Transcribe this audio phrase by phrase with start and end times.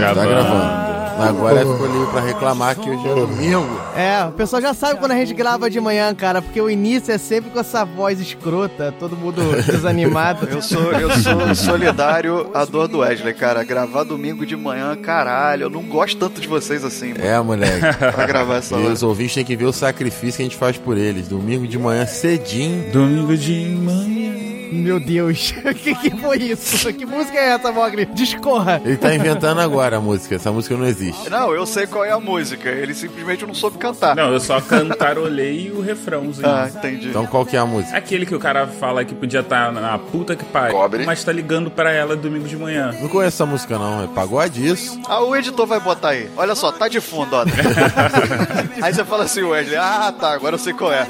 [0.00, 0.28] gravando.
[0.28, 0.98] Tá gravando.
[1.18, 3.80] Agora ficou livre pra reclamar que hoje é domingo.
[3.96, 7.10] É, o pessoal já sabe quando a gente grava de manhã, cara, porque o início
[7.12, 10.46] é sempre com essa voz escrota, todo mundo desanimado.
[10.48, 13.64] Eu sou, eu sou solidário à dor do Wesley, cara.
[13.64, 15.64] Gravar domingo de manhã, caralho.
[15.64, 17.24] Eu não gosto tanto de vocês assim, mano.
[17.24, 17.80] É, moleque.
[17.98, 18.92] Pra gravar essa E hora.
[18.92, 21.26] os ouvintes têm que ver o sacrifício que a gente faz por eles.
[21.26, 22.92] Domingo de manhã cedinho.
[22.92, 24.57] Domingo de manhã.
[24.72, 26.92] Meu Deus, o que, que foi isso?
[26.92, 28.06] Que música é essa, Mogli?
[28.06, 28.80] Discorra.
[28.84, 30.34] Ele tá inventando agora a música.
[30.36, 31.28] Essa música não existe.
[31.30, 32.68] Não, eu sei qual é a música.
[32.68, 34.14] Ele simplesmente não soube cantar.
[34.14, 36.46] Não, eu só cantarolei o refrãozinho.
[36.48, 37.08] Ah, entendi.
[37.08, 37.96] Então qual que é a música?
[37.96, 41.04] Aquele que o cara fala que podia estar na puta que pariu, Cobre.
[41.06, 42.94] mas tá ligando pra ela domingo de manhã.
[43.00, 44.04] Não conheço essa música não.
[44.04, 45.00] É pagode isso.
[45.06, 46.28] Ah, o editor vai botar aí.
[46.36, 47.44] Olha só, tá de fundo, ó.
[48.82, 51.06] aí você fala assim, Wesley, ah, tá, agora eu sei qual é.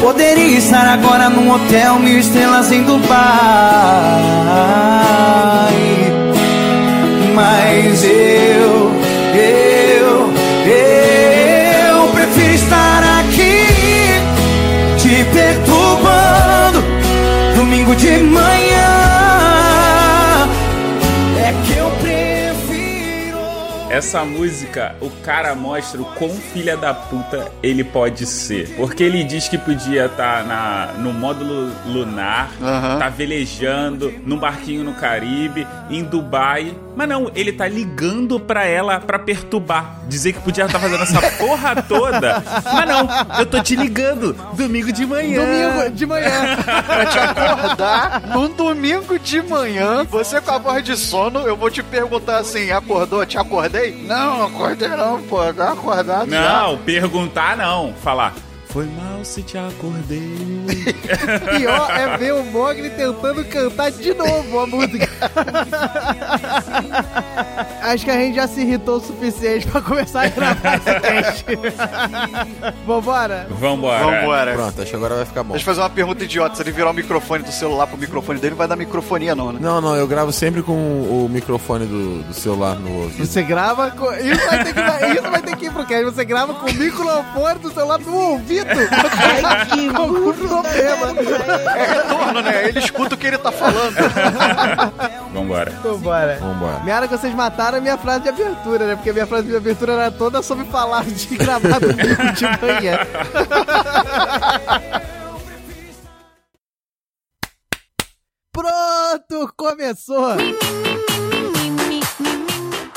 [0.00, 3.10] Poderia estar agora num hotel mil estrelas em Dubai.
[7.34, 8.92] Mas eu,
[9.34, 10.32] eu,
[10.66, 13.66] eu prefiro estar aqui
[14.98, 16.84] Te perturbando.
[17.56, 18.69] Domingo de manhã
[23.90, 28.68] Essa música, o cara mostra o quão filha da puta ele pode ser.
[28.76, 33.00] Porque ele diz que podia estar na no módulo lunar, Aham.
[33.00, 36.72] tá velejando, num barquinho no Caribe, em Dubai.
[37.00, 40.00] Mas não, ele tá ligando pra ela pra perturbar.
[40.06, 42.44] Dizer que podia estar fazendo essa porra toda.
[42.62, 44.34] Mas não, eu tô te ligando.
[44.52, 45.40] Domingo de manhã.
[45.40, 46.58] Domingo de manhã.
[46.84, 51.70] pra te acordar num domingo de manhã, você com a voz de sono, eu vou
[51.70, 53.24] te perguntar assim, acordou?
[53.24, 54.04] Te acordei?
[54.06, 56.60] Não, acordei não, pô, tá acordado já.
[56.60, 57.94] Não, perguntar não.
[58.02, 58.34] Falar.
[58.72, 60.30] Foi mal se te acordei.
[61.58, 65.08] Pior é ver o Mogli tentando cantar de novo a música.
[67.82, 71.44] Acho que a gente já se irritou o suficiente pra começar a gravar esse cast.
[72.86, 73.46] Vambora?
[73.50, 74.04] Vambora.
[74.04, 74.52] Vambora.
[74.54, 75.52] Pronto, acho que agora vai ficar bom.
[75.52, 76.56] Deixa eu fazer uma pergunta idiota.
[76.56, 79.52] Se ele virar o microfone do celular pro microfone dele, não vai dar microfonia não,
[79.52, 79.58] né?
[79.60, 83.26] Não, não, eu gravo sempre com o microfone do, do celular no ouvido.
[83.26, 84.12] Você grava com...
[84.14, 86.04] Isso vai ter que, isso vai ter que ir pro cast.
[86.04, 88.66] Você grava com o microfone do celular no ouvido.
[89.42, 91.70] Ai, que problema.
[91.76, 92.68] É retorno, né?
[92.68, 93.94] Ele escuta o que ele tá falando.
[95.32, 95.70] Vambora.
[95.82, 96.38] Vambora.
[96.40, 96.80] Vambora.
[96.80, 98.96] Minha hora que vocês mataram a minha frase de abertura, né?
[98.96, 102.98] Porque a minha frase de abertura era toda sobre falar de gravar domingo de manhã.
[108.52, 110.36] Pronto, começou!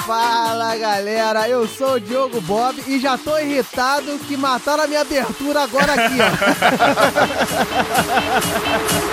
[0.05, 4.99] Fala galera, eu sou o Diogo Bob e já tô irritado que mataram a minha
[4.99, 6.25] abertura agora aqui, ó.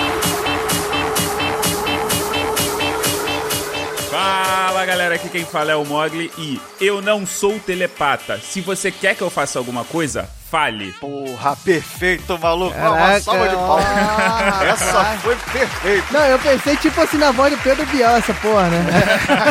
[4.10, 8.40] Fala galera, aqui quem fala é o Mogli e eu não sou telepata.
[8.40, 10.92] Se você quer que eu faça alguma coisa, fale.
[10.94, 12.76] Porra, perfeito, maluco.
[12.76, 13.86] Uma Caraca, salva de palmas.
[13.86, 14.64] ó.
[14.66, 16.06] Essa foi perfeita.
[16.10, 18.84] Não, eu pensei tipo assim na voz do Pedro Bial, essa porra, né?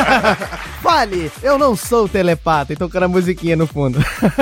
[0.82, 3.98] Fale, eu não sou telepata, e tocando a musiquinha no fundo.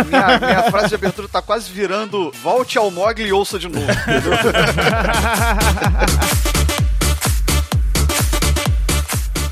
[0.07, 3.87] Minha, minha frase de abertura tá quase virando volte ao Mogli e ouça de novo.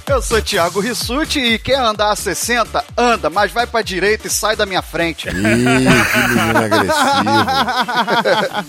[0.08, 2.84] Eu sou Thiago Rissuti e quer andar a 60?
[2.96, 5.28] Anda, mas vai pra direita e sai da minha frente.
[5.28, 7.04] Ih, que menino agressivo.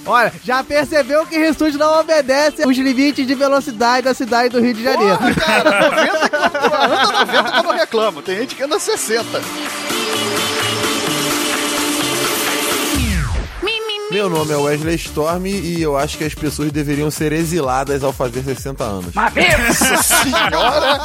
[0.12, 4.74] Olha, já percebeu que Rissuti não obedece os limites de velocidade da cidade do Rio
[4.74, 5.18] de Janeiro.
[5.18, 8.22] Porra, cara, 90 km anda 90 que eu não reclamo.
[8.24, 9.42] Tem gente que anda 60.
[14.10, 18.14] Meu nome é Wesley Storm e eu acho que as pessoas deveriam ser exiladas ao
[18.14, 19.14] fazer 60 anos.
[19.14, 21.00] Nossa senhora!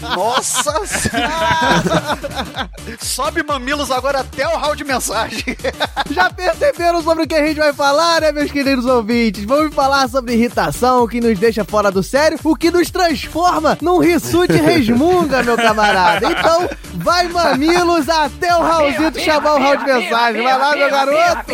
[0.00, 2.68] Nossa senhora!
[2.98, 5.56] Sobe mamilos agora até o hall de mensagem.
[6.10, 9.44] Já perceberam sobre o que a gente vai falar, né, meus queridos ouvintes?
[9.44, 13.78] Vamos falar sobre irritação, o que nos deixa fora do sério, o que nos transforma
[13.80, 16.26] num Rissuti resmunga, meu camarada.
[16.28, 20.42] Então, vai mamilos até o Raulzito chamar o hall de mensagem.
[20.42, 21.52] Vai lá, meu garoto!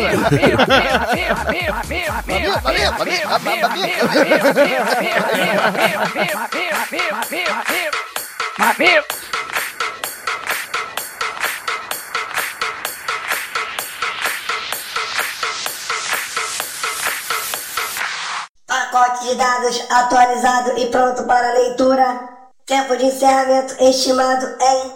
[18.67, 22.29] Pacote de dados atualizado e pronto para leitura.
[22.65, 24.93] Tempo de encerramento estimado em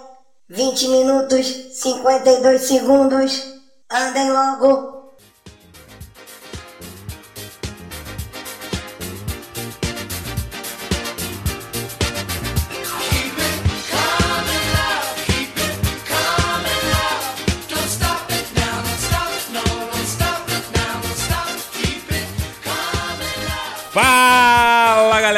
[0.50, 3.54] 20 minutos 52 segundos.
[3.90, 4.93] Andem logo.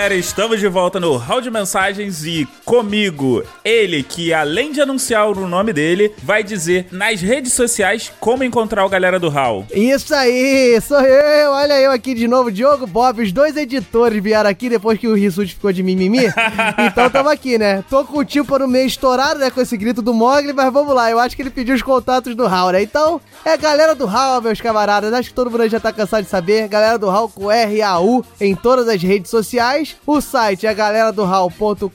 [0.06, 5.28] Galera, estamos de volta no Hall de Mensagens e comigo, ele que além de anunciar
[5.28, 9.66] o nome dele, vai dizer nas redes sociais como encontrar o galera do Hall.
[9.74, 14.48] Isso aí, sou eu, olha eu aqui de novo, Diogo Bob, os dois editores vieram
[14.48, 16.26] aqui depois que o Rissuti ficou de mimimi,
[16.86, 17.84] então tamo aqui, né?
[17.90, 20.94] Tô com o tipo no meio estourado, né, com esse grito do Mogli, mas vamos
[20.94, 22.84] lá, eu acho que ele pediu os contatos do Hall, né?
[22.84, 26.30] Então, é galera do Hall, meus camaradas, acho que todo mundo já tá cansado de
[26.30, 29.95] saber, galera do Hall com R-A-U em todas as redes sociais.
[30.06, 31.90] O site é galera do hall.com.br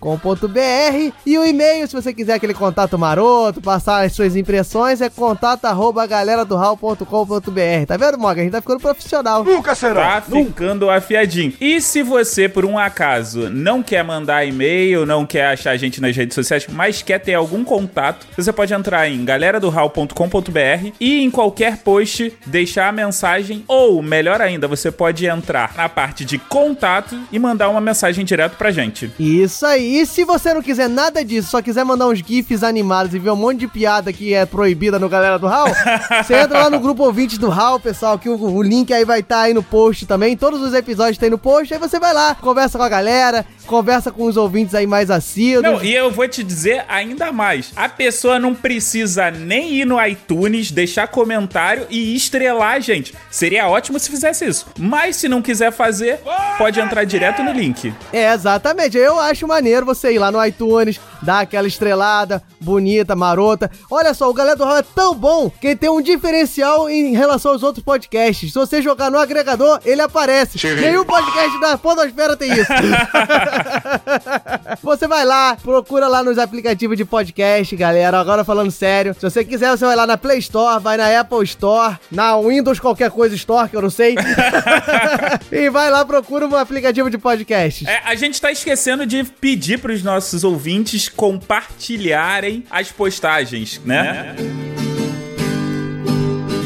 [1.25, 5.65] e o e-mail, se você quiser aquele contato maroto, passar as suas impressões, é contato
[5.67, 7.87] arroba galera do hall.com.br.
[7.87, 8.41] Tá vendo, Morgan?
[8.41, 9.45] A gente tá ficando profissional.
[9.45, 10.21] Nunca será.
[10.21, 11.53] Tá ficando afiadinho.
[11.61, 16.01] E se você, por um acaso, não quer mandar e-mail, não quer achar a gente
[16.01, 21.31] nas redes sociais, mas quer ter algum contato, você pode entrar em galeradohall.com.br e em
[21.31, 27.19] qualquer post deixar a mensagem ou, melhor ainda, você pode entrar na parte de contato
[27.31, 27.90] e mandar uma mensagem
[28.25, 29.11] direto pra gente.
[29.19, 30.01] Isso aí.
[30.01, 33.31] E se você não quiser nada disso, só quiser mandar uns GIFs animados e ver
[33.31, 35.69] um monte de piada que é proibida no Galera do Hall,
[36.23, 39.21] você entra lá no grupo ouvintes do Hall, pessoal, que o, o link aí vai
[39.21, 40.37] estar aí no post também.
[40.37, 41.73] Todos os episódios tem no post.
[41.73, 45.63] Aí você vai lá, conversa com a galera, conversa com os ouvintes aí mais assíduos.
[45.63, 47.73] Não, e eu vou te dizer ainda mais.
[47.77, 53.15] A pessoa não precisa nem ir no iTunes, deixar comentário e estrelar a gente.
[53.31, 54.67] Seria ótimo se fizesse isso.
[54.79, 56.21] Mas se não quiser fazer,
[56.59, 57.80] pode entrar direto no link.
[58.13, 58.97] É, exatamente.
[58.97, 63.71] Eu acho maneiro você ir lá no iTunes, dar aquela estrelada bonita, marota.
[63.91, 67.15] Olha só, o Galera do Hall é tão bom que ele tem um diferencial em
[67.15, 68.53] relação aos outros podcasts.
[68.53, 70.59] Se você jogar no agregador, ele aparece.
[70.77, 72.71] Nenhum podcast da Podosfera tem isso.
[74.83, 78.21] você vai lá, procura lá nos aplicativos de podcast, galera.
[78.21, 79.15] Agora falando sério.
[79.15, 82.79] Se você quiser, você vai lá na Play Store, vai na Apple Store, na Windows
[82.79, 84.17] qualquer coisa Store, que eu não sei.
[85.51, 87.70] e vai lá, procura um aplicativo de podcast.
[87.87, 94.35] É, a gente tá esquecendo de pedir pros nossos ouvintes compartilharem as postagens, né?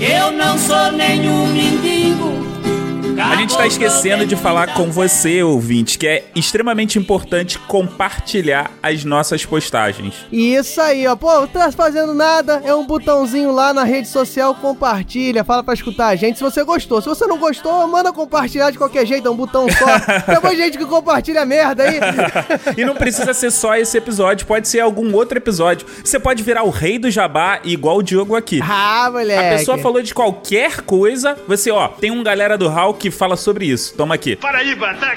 [0.00, 2.43] Eu não sou nenhum mendigo.
[3.22, 9.04] A gente tá esquecendo de falar com você, ouvinte, que é extremamente importante compartilhar as
[9.04, 10.14] nossas postagens.
[10.32, 11.14] Isso aí, ó.
[11.14, 15.74] Pô, não tá fazendo nada, é um botãozinho lá na rede social, compartilha, fala pra
[15.74, 17.00] escutar a gente se você gostou.
[17.00, 19.86] Se você não gostou, manda compartilhar de qualquer jeito, é um botão só.
[20.26, 22.00] Tem muita gente que compartilha merda aí.
[22.76, 25.86] e não precisa ser só esse episódio, pode ser algum outro episódio.
[26.02, 28.60] Você pode virar o rei do jabá, igual o Diogo aqui.
[28.62, 29.54] Ah, moleque.
[29.54, 33.36] A pessoa falou de qualquer coisa, você, ó, tem um galera do Hall que fala
[33.36, 33.92] sobre isso.
[33.94, 34.38] Toma aqui.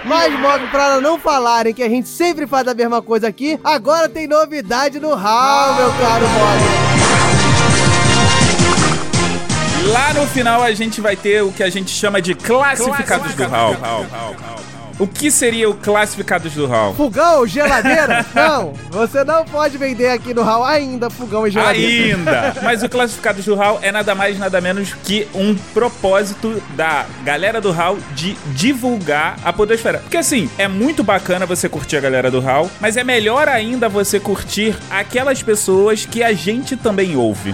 [0.04, 4.10] Mas, Mog, pra não falarem que a gente sempre faz a mesma coisa aqui, agora
[4.10, 6.60] tem novidade no Hall, meu caro Mog.
[9.94, 13.48] Lá no final a gente vai ter o que a gente chama de classificados do
[13.48, 13.78] Hall.
[15.00, 16.94] O que seria o classificados do Hall?
[16.96, 18.26] Fogão, geladeira?
[18.34, 22.16] não, você não pode vender aqui no Hall ainda fogão e geladeira.
[22.16, 22.56] Ainda!
[22.64, 27.62] Mas o Classificados do HAL é nada mais, nada menos que um propósito da galera
[27.62, 30.00] do HAL de divulgar a Podosfera.
[30.00, 33.90] Porque assim, é muito bacana você curtir a galera do HAL, mas é melhor ainda
[33.90, 37.54] você curtir aquelas pessoas que a gente também ouve.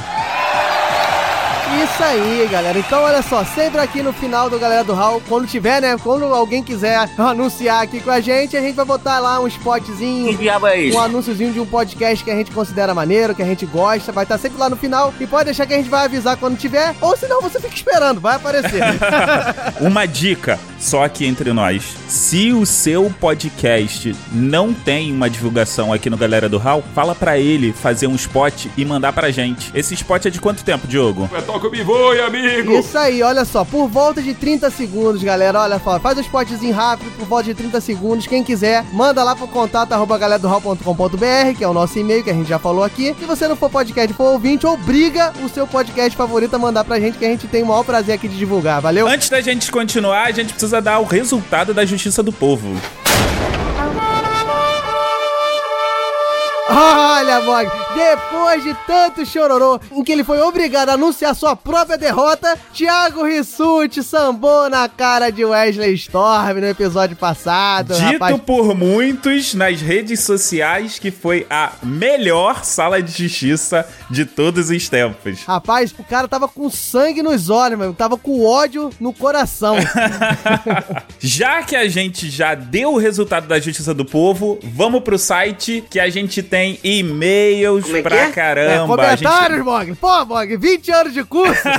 [1.82, 2.78] Isso aí, galera.
[2.78, 5.98] Então, olha só, sempre aqui no final do Galera do Hall, quando tiver, né?
[6.02, 10.30] Quando alguém quiser anunciar aqui com a gente, a gente vai botar lá um spotzinho.
[10.30, 10.98] Que diabo é isso?
[10.98, 14.12] Um anúnciozinho de um podcast que a gente considera maneiro, que a gente gosta.
[14.12, 15.14] Vai estar sempre lá no final.
[15.20, 16.96] E pode deixar que a gente vai avisar quando tiver.
[17.02, 18.82] Ou senão você fica esperando, vai aparecer.
[19.82, 21.96] Uma dica, só aqui entre nós.
[22.08, 27.38] Se o seu podcast não tem uma divulgação aqui no Galera do Hall, fala pra
[27.38, 29.72] ele fazer um spot e mandar pra gente.
[29.74, 31.30] Esse spot é de quanto tempo, Diogo?
[32.80, 36.74] Isso aí, olha só, por volta de 30 segundos, galera, olha só, faz um spotzinho
[36.74, 41.64] rápido por volta de 30 segundos, quem quiser, manda lá pro contato arroba galeradohall.com.br, que
[41.64, 43.16] é o nosso e-mail que a gente já falou aqui.
[43.20, 47.00] Se você não for podcast, for ouvinte, obriga o seu podcast favorito a mandar pra
[47.00, 49.08] gente, que a gente tem o maior prazer aqui de divulgar, valeu?
[49.08, 52.70] Antes da gente continuar, a gente precisa dar o resultado da Justiça do Povo.
[56.70, 61.98] Olha, Mog, depois de tanto chororô em que ele foi obrigado a anunciar sua própria
[61.98, 68.40] derrota, Thiago Rissuti sambou na cara de Wesley Storm no episódio passado, Dito rapaz.
[68.46, 74.88] por muitos nas redes sociais que foi a melhor sala de justiça de todos os
[74.88, 75.44] tempos.
[75.44, 77.94] Rapaz, o cara tava com sangue nos olhos, mano.
[77.94, 79.76] Tava com ódio no coração.
[81.20, 85.84] Já que a gente já deu o resultado da Justiça do Povo, vamos pro site
[85.90, 88.26] que a gente tem e-mails Como é que pra é?
[88.26, 88.72] É, caramba.
[88.76, 89.96] Gente- comentários, Mog.
[89.96, 91.64] Pô, Mog, 20 anos de curso.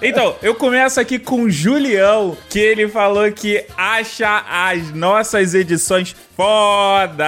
[0.00, 6.14] Então, eu começo aqui com o Julião, que ele falou que acha as nossas edições
[6.36, 7.18] fodas.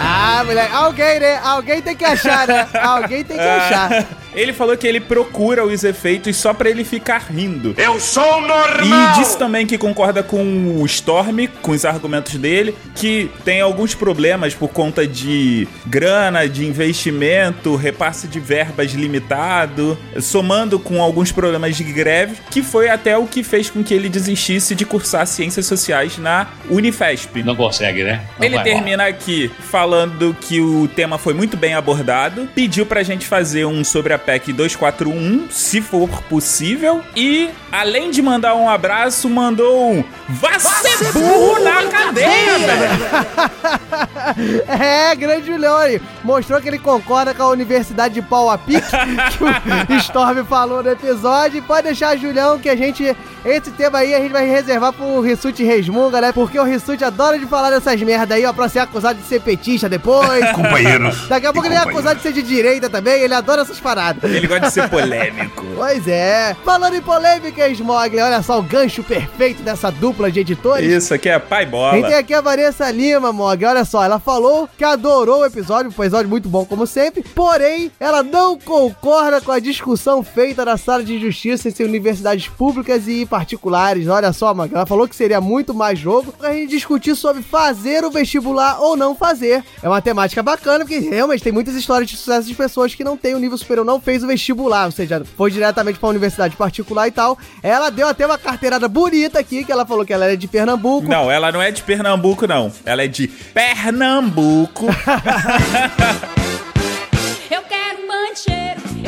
[0.00, 0.74] ah, moleque.
[0.74, 1.40] Alguém, né?
[1.42, 2.66] Alguém tem que achar, né?
[2.80, 4.06] Alguém tem que achar.
[4.38, 7.74] Ele falou que ele procura os efeitos só pra ele ficar rindo.
[7.76, 9.14] Eu sou E normal!
[9.18, 14.54] disse também que concorda com o Storm, com os argumentos dele, que tem alguns problemas
[14.54, 21.82] por conta de grana, de investimento, repasse de verbas limitado, somando com alguns problemas de
[21.82, 26.16] greve, que foi até o que fez com que ele desistisse de cursar ciências sociais
[26.16, 27.42] na Unifesp.
[27.42, 28.24] Não consegue, né?
[28.38, 33.26] Não Ele termina aqui falando que o tema foi muito bem abordado, pediu pra gente
[33.26, 39.26] fazer um sobre a PEC 241, se for possível, e além de mandar um abraço,
[39.30, 43.48] mandou um Vá ser burro na cadeia, velho!
[44.68, 46.00] É, grande Julião aí.
[46.22, 48.82] Mostrou que ele concorda com a Universidade de Pau a Pique,
[49.86, 51.62] que o Storm falou no episódio.
[51.62, 53.16] Pode deixar, Julião, que a gente.
[53.44, 56.32] Esse tema aí a gente vai reservar pro Rissuti Resmunga, né?
[56.32, 59.40] Porque o Rissuti adora de falar dessas merda aí, ó, pra ser acusado de ser
[59.40, 60.44] petista depois.
[60.52, 61.28] Companheiros.
[61.28, 64.30] Daqui a pouco ele é acusado de ser de direita também, ele adora essas paradas.
[64.30, 65.64] Ele gosta de ser polêmico.
[65.74, 66.56] Pois é.
[66.64, 70.90] Falando em polêmica, Smogler, olha só o gancho perfeito dessa dupla de editores.
[70.90, 72.02] Isso aqui é pai bola.
[72.02, 73.64] tem aqui a Vanessa Lima, Mog.
[73.64, 77.90] Olha só, ela falou que adorou o episódio, um episódio muito bom como sempre, porém,
[78.00, 83.27] ela não concorda com a discussão feita na sala de justiça entre universidades públicas e
[83.28, 84.08] particulares.
[84.08, 88.04] Olha só, Mog, ela falou que seria muito mais jogo pra gente discutir sobre fazer
[88.04, 89.62] o vestibular ou não fazer.
[89.82, 93.16] É uma temática bacana, porque realmente tem muitas histórias de sucesso de pessoas que não
[93.16, 97.06] têm o nível superior, não fez o vestibular, ou seja, foi diretamente pra universidade particular
[97.06, 97.38] e tal.
[97.62, 101.06] Ela deu até uma carteirada bonita aqui, que ela falou que ela era de Pernambuco.
[101.06, 102.72] Não, ela não é de Pernambuco, não.
[102.84, 104.86] Ela é de Pernambuco.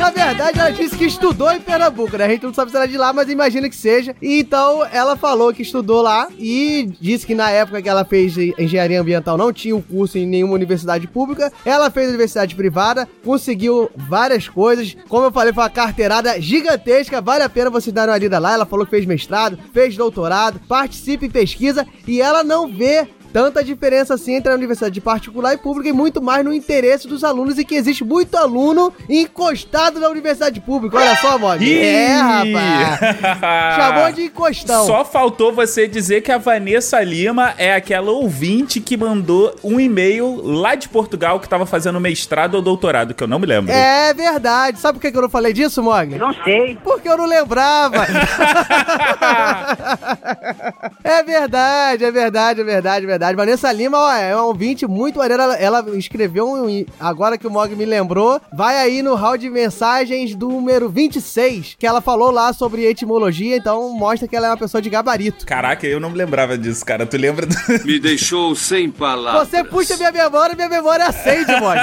[0.01, 2.25] Na verdade, ela disse que estudou em Pernambuco, né?
[2.25, 4.15] A gente não sabe se ela é de lá, mas imagina que seja.
[4.19, 8.35] E então, ela falou que estudou lá e disse que na época que ela fez
[8.35, 11.53] engenharia ambiental não tinha o curso em nenhuma universidade pública.
[11.63, 14.97] Ela fez universidade privada, conseguiu várias coisas.
[15.07, 17.21] Como eu falei, foi uma carteirada gigantesca.
[17.21, 18.53] Vale a pena você dar uma lida lá.
[18.53, 23.63] Ela falou que fez mestrado, fez doutorado, participa em pesquisa e ela não vê tanta
[23.63, 27.57] diferença assim entre a universidade particular e pública e muito mais no interesse dos alunos
[27.57, 30.97] e que existe muito aluno encostado na universidade pública.
[30.97, 31.61] Olha só, Mog.
[31.81, 32.99] É, rapaz.
[33.75, 34.85] Chamou de encostão.
[34.85, 40.41] Só faltou você dizer que a Vanessa Lima é aquela ouvinte que mandou um e-mail
[40.43, 43.71] lá de Portugal que tava fazendo mestrado ou doutorado, que eu não me lembro.
[43.71, 44.79] É verdade.
[44.79, 46.15] Sabe por que que eu não falei disso, Mog?
[46.17, 46.77] Não sei.
[46.83, 48.05] Porque eu não lembrava.
[51.03, 53.20] é verdade, é verdade, é verdade, é verdade.
[53.35, 55.43] Vanessa Lima, ó, é um ouvinte muito maneiro.
[55.43, 56.85] Ela, ela escreveu um.
[56.99, 61.75] Agora que o Mog me lembrou, vai aí no hall de mensagens do número 26,
[61.77, 65.45] que ela falou lá sobre etimologia, então mostra que ela é uma pessoa de gabarito.
[65.45, 67.05] Caraca, eu não me lembrava disso, cara.
[67.05, 67.45] Tu lembra?
[67.45, 67.55] Do...
[67.85, 69.47] Me deixou sem palavras.
[69.47, 71.77] Você puxa minha memória, minha memória acende, Mog.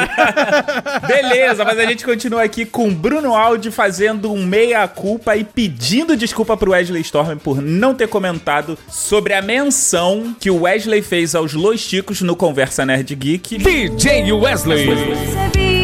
[1.06, 6.56] Beleza, mas a gente continua aqui com Bruno Aldi fazendo um meia-culpa e pedindo desculpa
[6.56, 11.52] pro Wesley Storm por não ter comentado sobre a menção que o Wesley fez aos
[11.54, 13.58] Los Chicos no Conversa Nerd Geek.
[13.58, 14.86] DJ Wesley.
[14.88, 15.77] Recebi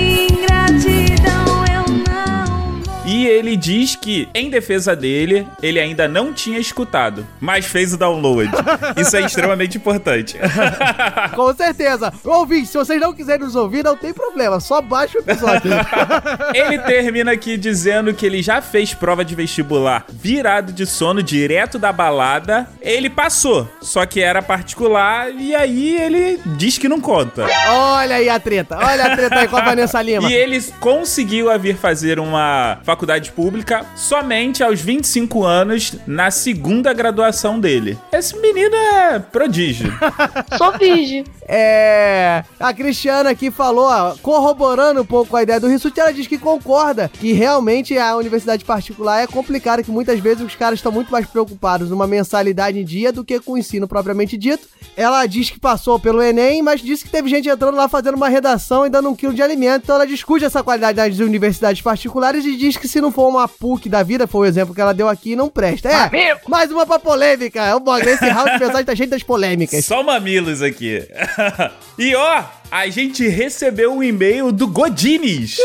[3.06, 7.98] E ele diz que, em defesa dele, ele ainda não tinha escutado, mas fez o
[7.98, 8.50] download.
[8.96, 10.38] Isso é extremamente importante.
[11.34, 12.12] Com certeza.
[12.24, 15.70] Ouvinte, se vocês não quiserem nos ouvir, não tem problema, só baixa o episódio.
[16.54, 21.78] Ele termina aqui dizendo que ele já fez prova de vestibular virado de sono direto
[21.78, 22.68] da balada.
[22.80, 27.46] Ele passou, só que era particular e aí ele diz que não conta.
[27.68, 30.30] Olha aí a treta, olha a treta aí com a Vanessa Lima.
[30.30, 37.58] E ele conseguiu vir fazer uma faculdade pública somente aos 25 anos, na segunda graduação
[37.58, 37.98] dele.
[38.12, 39.92] Esse menino é prodígio.
[40.56, 41.24] Sou virgem.
[41.46, 42.44] É.
[42.58, 46.38] A Cristiana aqui falou, ó, corroborando um pouco a ideia do Rissuti, ela diz que
[46.38, 51.10] concorda que realmente a universidade particular é complicada, que muitas vezes os caras estão muito
[51.10, 54.68] mais preocupados numa mensalidade em dia do que com o ensino propriamente dito.
[54.96, 58.28] Ela diz que passou pelo Enem, mas disse que teve gente entrando lá fazendo uma
[58.28, 59.82] redação e dando um quilo de alimento.
[59.84, 63.48] Então ela discute essa qualidade das universidades particulares e diz que se não for uma
[63.48, 65.88] PUC da vida, foi o exemplo que ela deu aqui, não presta.
[65.88, 67.62] É, mais uma pra polêmica.
[67.64, 69.84] É o esse round de mensagem tá cheio das polêmicas.
[69.84, 71.06] Só mamilos aqui.
[71.98, 75.56] e ó, a gente recebeu um e-mail do Godines.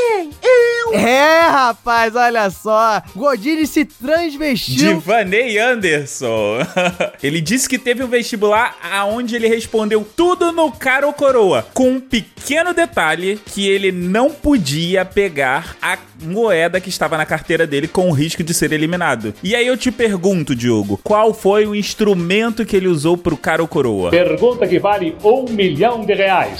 [0.94, 3.02] É, rapaz, olha só.
[3.16, 5.00] Godini se De transvestiu.
[5.00, 6.60] Vaney Anderson.
[7.22, 11.92] ele disse que teve um vestibular aonde ele respondeu tudo no cara ou coroa, com
[11.92, 17.88] um pequeno detalhe que ele não podia pegar a moeda que estava na carteira dele
[17.88, 19.34] com o risco de ser eliminado.
[19.44, 23.62] E aí eu te pergunto, Diogo, qual foi o instrumento que ele usou pro cara
[23.62, 24.10] ou coroa?
[24.10, 26.60] Pergunta que vale um milhão de reais.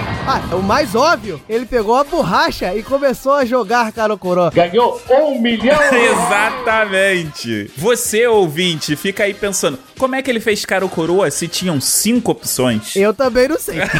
[0.27, 4.51] Ah, o mais óbvio, ele pegou a borracha e começou a jogar Karokoró.
[4.51, 5.79] Ganhou um milhão.
[5.91, 7.71] Exatamente.
[7.75, 11.81] Você, ouvinte, fica aí pensando, como é que ele fez cara ou coroa se tinham
[11.81, 12.95] cinco opções?
[12.95, 13.77] Eu também não sei.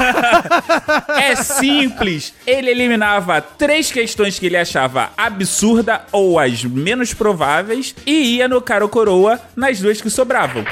[1.21, 2.33] É simples.
[2.45, 8.61] Ele eliminava três questões que ele achava absurda ou as menos prováveis e ia no
[8.61, 10.63] cara ou coroa nas duas que sobravam.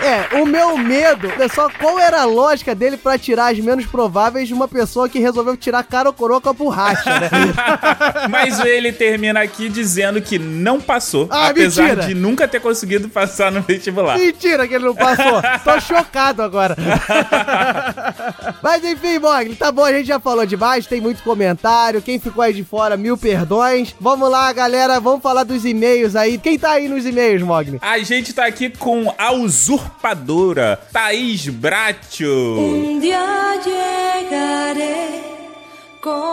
[0.00, 3.84] É, o meu medo é só qual era a lógica dele pra tirar as menos
[3.84, 4.77] prováveis de uma pessoa
[5.08, 7.30] que resolveu tirar cara ou coroa com a borracha, né?
[8.30, 12.06] Mas ele termina aqui dizendo que não passou, Ah, apesar mentira.
[12.06, 14.18] de nunca ter conseguido passar no vestibular.
[14.18, 15.40] Mentira que ele não passou.
[15.64, 16.76] Tô chocado agora.
[18.62, 22.02] Mas enfim, Mogli, tá bom, a gente já falou demais, tem muito comentário.
[22.02, 23.94] Quem ficou aí de fora, mil perdões.
[24.00, 26.38] Vamos lá, galera, vamos falar dos e-mails aí.
[26.38, 27.78] Quem tá aí nos e-mails, Mogli?
[27.80, 32.28] A gente tá aqui com a usurpadora Thaís Bracho.
[32.58, 33.18] Un día
[33.64, 34.67] llegaré con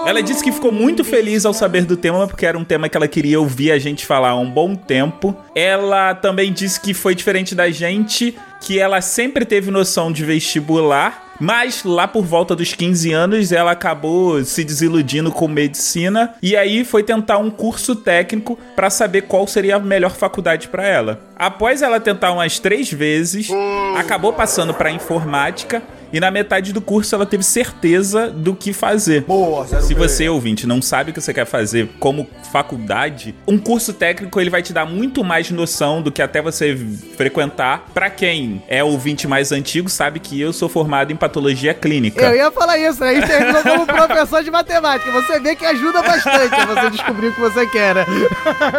[0.08, 2.96] Ela disse que ficou muito feliz ao saber do tema, porque era um tema que
[2.96, 5.36] ela queria ouvir a gente falar há um bom tempo.
[5.56, 11.25] Ela também disse que foi diferente da gente, que ela sempre teve noção de vestibular.
[11.39, 16.86] Mas lá por volta dos 15 anos ela acabou se desiludindo com medicina e aí
[16.86, 21.20] foi tentar um curso técnico para saber qual seria a melhor faculdade para ela.
[21.36, 23.50] Após ela tentar umas três vezes,
[23.98, 25.84] acabou passando para informática
[26.16, 29.24] e na metade do curso ela teve certeza do que fazer.
[29.24, 33.92] Boa, Se você, ouvinte, não sabe o que você quer fazer como faculdade, um curso
[33.92, 36.74] técnico ele vai te dar muito mais noção do que até você
[37.18, 37.88] frequentar.
[37.94, 42.24] Pra quem é ouvinte mais antigo, sabe que eu sou formado em patologia clínica.
[42.24, 43.20] Eu ia falar isso, né?
[43.20, 45.12] Terminou como professor de matemática.
[45.12, 48.06] Você vê que ajuda bastante a você descobrir o que você quer, né?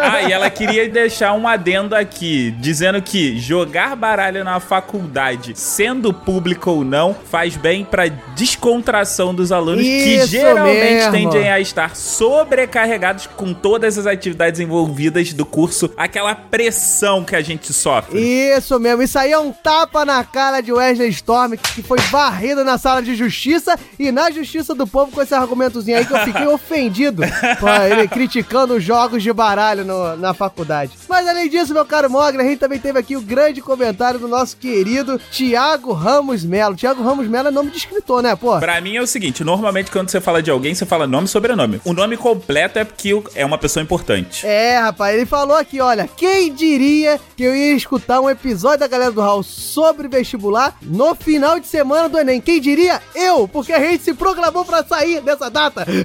[0.09, 6.11] Ah, e ela queria deixar um adendo aqui, dizendo que jogar baralho na faculdade, sendo
[6.11, 11.11] público ou não, faz bem pra descontração dos alunos que Isso geralmente mesmo.
[11.11, 17.41] tendem a estar sobrecarregados com todas as atividades envolvidas do curso, aquela pressão que a
[17.41, 18.19] gente sofre.
[18.19, 22.63] Isso mesmo, isso aí é um tapa na cara de Wesley Storm, que foi varrido
[22.63, 26.19] na sala de justiça e na justiça do povo com esse argumentozinho aí que eu
[26.19, 27.23] fiquei ofendido
[27.59, 30.91] com ele criticando os jogos de baralho no- na faculdade.
[31.09, 34.27] Mas além disso, meu caro Mogli, a gente também teve aqui o grande comentário do
[34.27, 36.75] nosso querido Tiago Ramos Melo.
[36.75, 38.57] Tiago Ramos Melo é nome de escritor, né, pô?
[38.59, 41.29] Pra mim é o seguinte, normalmente quando você fala de alguém, você fala nome e
[41.29, 41.81] sobrenome.
[41.85, 44.45] O nome completo é porque é uma pessoa importante.
[44.45, 48.87] É, rapaz, ele falou aqui, olha, quem diria que eu ia escutar um episódio da
[48.87, 52.41] Galera do Hall sobre vestibular no final de semana do Enem?
[52.41, 53.01] Quem diria?
[53.15, 55.85] Eu, porque a gente se programou pra sair dessa data.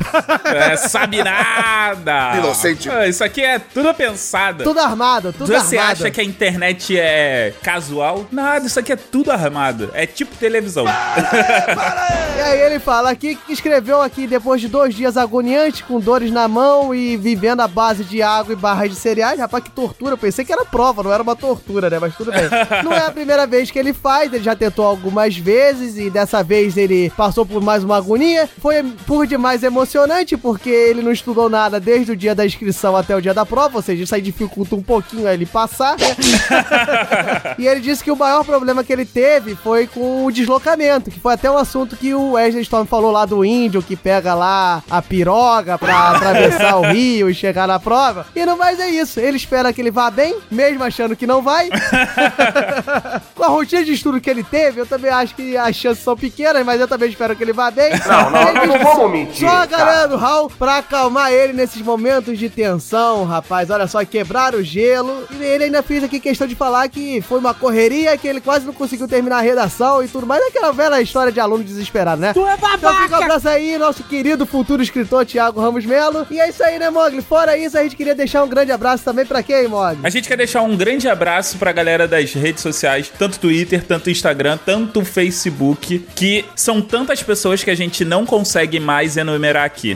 [0.45, 2.37] É, sabe nada.
[2.37, 2.88] Inocente.
[2.91, 4.65] Ah, Isso aqui é tudo pensado.
[4.65, 5.93] tudo armado, tudo Você armado.
[6.03, 8.27] acha que a internet é casual?
[8.31, 9.91] Nada, isso aqui é tudo armado.
[9.95, 10.85] É tipo televisão.
[12.35, 16.33] E aí ele fala aqui que escreveu aqui depois de dois dias agoniantes, com dores
[16.33, 19.38] na mão e vivendo à base de água e barras de cereais.
[19.38, 20.14] Rapaz, que tortura.
[20.14, 21.98] Eu pensei que era prova, não era uma tortura, né?
[22.00, 22.42] Mas tudo bem.
[22.83, 26.42] Não é a primeira vez que ele faz, ele já tentou algumas vezes e dessa
[26.42, 28.48] vez ele passou por mais uma agonia.
[28.61, 33.14] Foi por demais emocionante, porque ele não estudou nada desde o dia da inscrição até
[33.14, 36.16] o dia da prova, ou seja, isso aí dificulta um pouquinho ele passar, né?
[37.59, 41.21] E ele disse que o maior problema que ele teve foi com o deslocamento, que
[41.21, 44.83] foi até um assunto que o Wesley Storm falou lá do índio que pega lá
[44.90, 48.27] a piroga pra atravessar o rio e chegar na prova.
[48.35, 49.21] E no mais é isso.
[49.21, 51.68] Ele espera que ele vá bem, mesmo achando que não vai.
[53.35, 56.16] com a rotina de estudo que ele teve, eu também acho que as chances são
[56.16, 57.92] pequenas, mas eu também espero que ele vá bem.
[58.07, 59.85] Não, não, Ele não vamos só- mentir, Só a cara.
[59.85, 63.71] galera do Hall pra acalmar ele nesses momentos de tensão, rapaz.
[63.71, 65.25] Olha só, quebrar o gelo.
[65.38, 68.66] E ele ainda fez aqui questão de falar que foi uma correria, que ele quase
[68.66, 70.42] não conseguiu terminar a redação e tudo mais.
[70.47, 72.32] Aquela velha história de aluno desesperado, né?
[72.32, 72.76] Tu é babaca!
[72.76, 76.26] Então fica um abraço aí, nosso querido futuro escritor Thiago Ramos Melo.
[76.30, 77.22] E é isso aí, né, Mogli?
[77.22, 80.00] Fora isso, a gente queria deixar um grande abraço também pra quem, Mogli?
[80.02, 84.11] A gente quer deixar um grande abraço pra galera das redes sociais, tanto Twitter, tanto
[84.11, 89.94] Instagram, tanto Facebook, que são tantas pessoas que a gente não consegue mais enumerar aqui.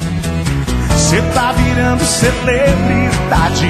[0.97, 3.67] Cê tá virando celebridade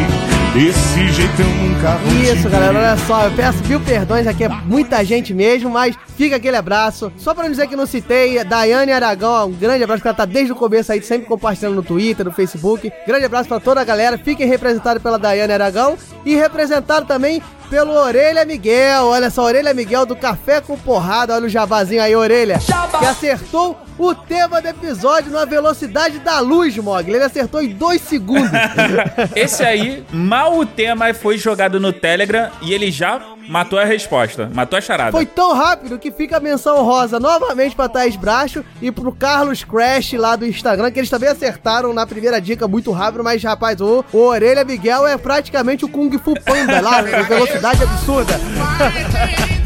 [0.56, 4.48] Desse jeito eu nunca vou Isso, galera, olha só, eu peço mil perdões, aqui é
[4.48, 7.12] muita gente mesmo, mas fica aquele abraço.
[7.18, 10.24] Só pra não dizer que não citei, Daiane Aragão, um grande abraço, que ela tá
[10.24, 12.90] desde o começo aí, sempre compartilhando no Twitter, no Facebook.
[13.06, 17.92] Grande abraço pra toda a galera, fiquem representados pela Daiane Aragão e representado também pelo
[17.92, 19.04] Orelha Miguel.
[19.06, 23.78] Olha só, Orelha Miguel do Café com Porrada, olha o jabazinho aí, Orelha, que acertou
[23.98, 27.14] o tema do episódio na velocidade da luz, Mogli.
[27.14, 28.50] Ele acertou em dois segundos.
[29.34, 34.50] Esse aí, mal o tema foi jogado no Telegram e ele já matou a resposta,
[34.52, 35.12] matou a charada.
[35.12, 39.64] Foi tão rápido que fica a menção rosa novamente pra Thaís Bracho e pro Carlos
[39.64, 43.80] Crash lá do Instagram, que eles também acertaram na primeira dica muito rápido, mas rapaz,
[43.80, 48.34] o, o Orelha Miguel é praticamente o Kung Fu Panda lá, com velocidade absurda.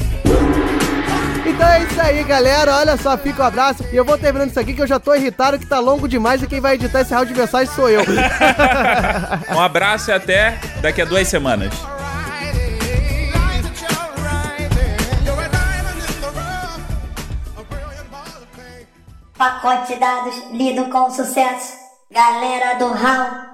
[1.61, 2.77] Então é isso aí, galera.
[2.77, 3.85] Olha só, fica o um abraço.
[3.93, 6.43] E eu vou terminando isso aqui que eu já tô irritado que tá longo demais
[6.43, 8.03] e quem vai editar esse áudio de mensagem sou eu.
[9.55, 11.75] um abraço e até daqui a duas semanas.
[19.41, 21.73] Pacote de dados lido com sucesso.
[22.11, 23.51] Galera do HAL.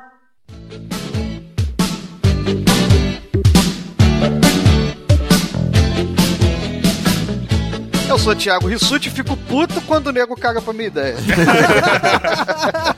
[8.08, 11.14] Eu sou Thiago Rissuti e fico puto quando o nego caga pra minha ideia.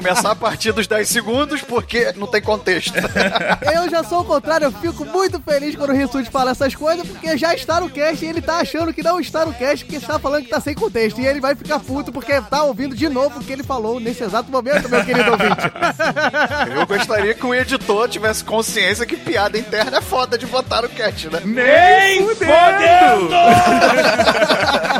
[0.00, 2.94] Começar a partir dos 10 segundos, porque não tem contexto.
[3.70, 7.06] Eu já sou o contrário, eu fico muito feliz quando o Rissuti fala essas coisas,
[7.06, 9.98] porque já está no cast e ele tá achando que não está no cast, porque
[9.98, 11.20] está falando que tá sem contexto.
[11.20, 14.22] E ele vai ficar puto porque tá ouvindo de novo o que ele falou nesse
[14.22, 15.70] exato momento, meu querido ouvinte.
[16.74, 20.88] Eu gostaria que o editor tivesse consciência que piada interna é foda de botar no
[20.88, 21.40] cast, né?
[21.44, 23.34] Nem fodendo!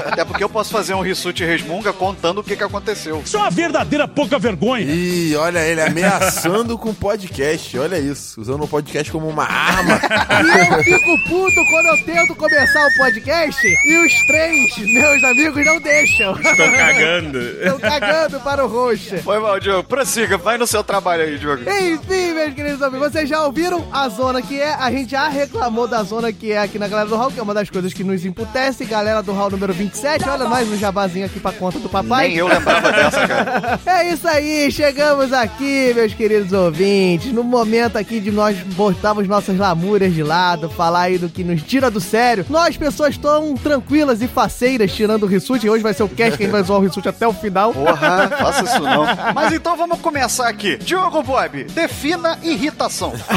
[0.07, 3.23] Até porque eu posso fazer um Rissuti Resmunga contando o que, que aconteceu.
[3.25, 4.90] Isso é uma verdadeira pouca vergonha.
[4.91, 7.79] Ih, olha ele ameaçando com o podcast.
[7.79, 10.01] Olha isso, usando o podcast como uma arma.
[10.41, 15.65] E eu fico puto quando eu tento começar o podcast e os três meus amigos
[15.65, 16.33] não deixam.
[16.41, 17.39] Estão cagando.
[17.61, 19.19] Estão cagando para o host.
[19.19, 19.85] Foi mal, Diogo.
[19.85, 21.63] Prossiga, vai no seu trabalho aí, Diogo.
[21.63, 24.75] Enfim, meus queridos amigos, vocês já ouviram a zona que é?
[24.75, 27.43] A gente já reclamou da zona que é aqui na Galera do Hall, que é
[27.43, 28.85] uma das coisas que nos imputece.
[28.85, 32.29] Galera do Hall número 27, olha nós no jabazinho aqui pra conta do papai.
[32.29, 33.81] Nem eu lembrava dessa, cara.
[33.91, 39.59] É isso aí, chegamos aqui, meus queridos ouvintes, no momento aqui de nós botarmos nossas
[39.59, 42.47] lamúrias de lado, falar aí do que nos tira do sério.
[42.49, 46.45] Nós, pessoas tão tranquilas e faceiras, tirando o Rissuti, hoje vai ser o cast que
[46.45, 47.75] a gente vai zoar o Rissuti até o final.
[47.75, 49.05] Porra, faça isso não.
[49.35, 50.79] Mas então vamos começar aqui.
[50.79, 53.13] Diogo Bob, defina irritação.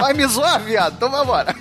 [0.00, 0.94] vai me zoar, viado?
[0.96, 1.54] Então vambora.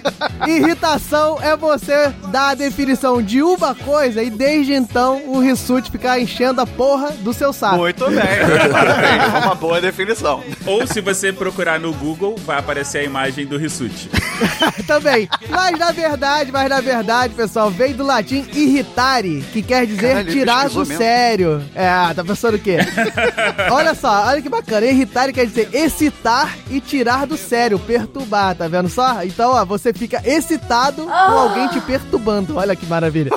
[0.47, 6.21] Irritação é você dar a definição de uma coisa e desde então o Rissuti ficar
[6.21, 7.80] enchendo a porra do seu saco.
[7.81, 8.19] Muito bem,
[8.71, 10.43] parabéns, é uma boa definição.
[10.67, 14.07] Ou se você procurar no Google, vai aparecer a imagem do Rissuti.
[14.85, 15.27] Também.
[15.49, 20.31] Mas na verdade, mas na verdade, pessoal, vem do latim irritare, que quer dizer Caralho,
[20.31, 20.97] tirar do mesmo.
[20.97, 21.63] sério.
[21.73, 22.77] É, tá pensando o quê?
[23.71, 24.85] olha só, olha que bacana.
[24.85, 29.23] Irritare quer dizer excitar e tirar do sério, perturbar, tá vendo só?
[29.23, 32.57] Então, ó, você fica excitado com alguém te perturbando.
[32.57, 33.31] Olha que maravilha.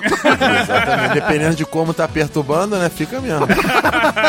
[0.62, 1.14] Exatamente.
[1.14, 2.90] Dependendo de como tá perturbando, né?
[2.90, 3.46] Fica mesmo.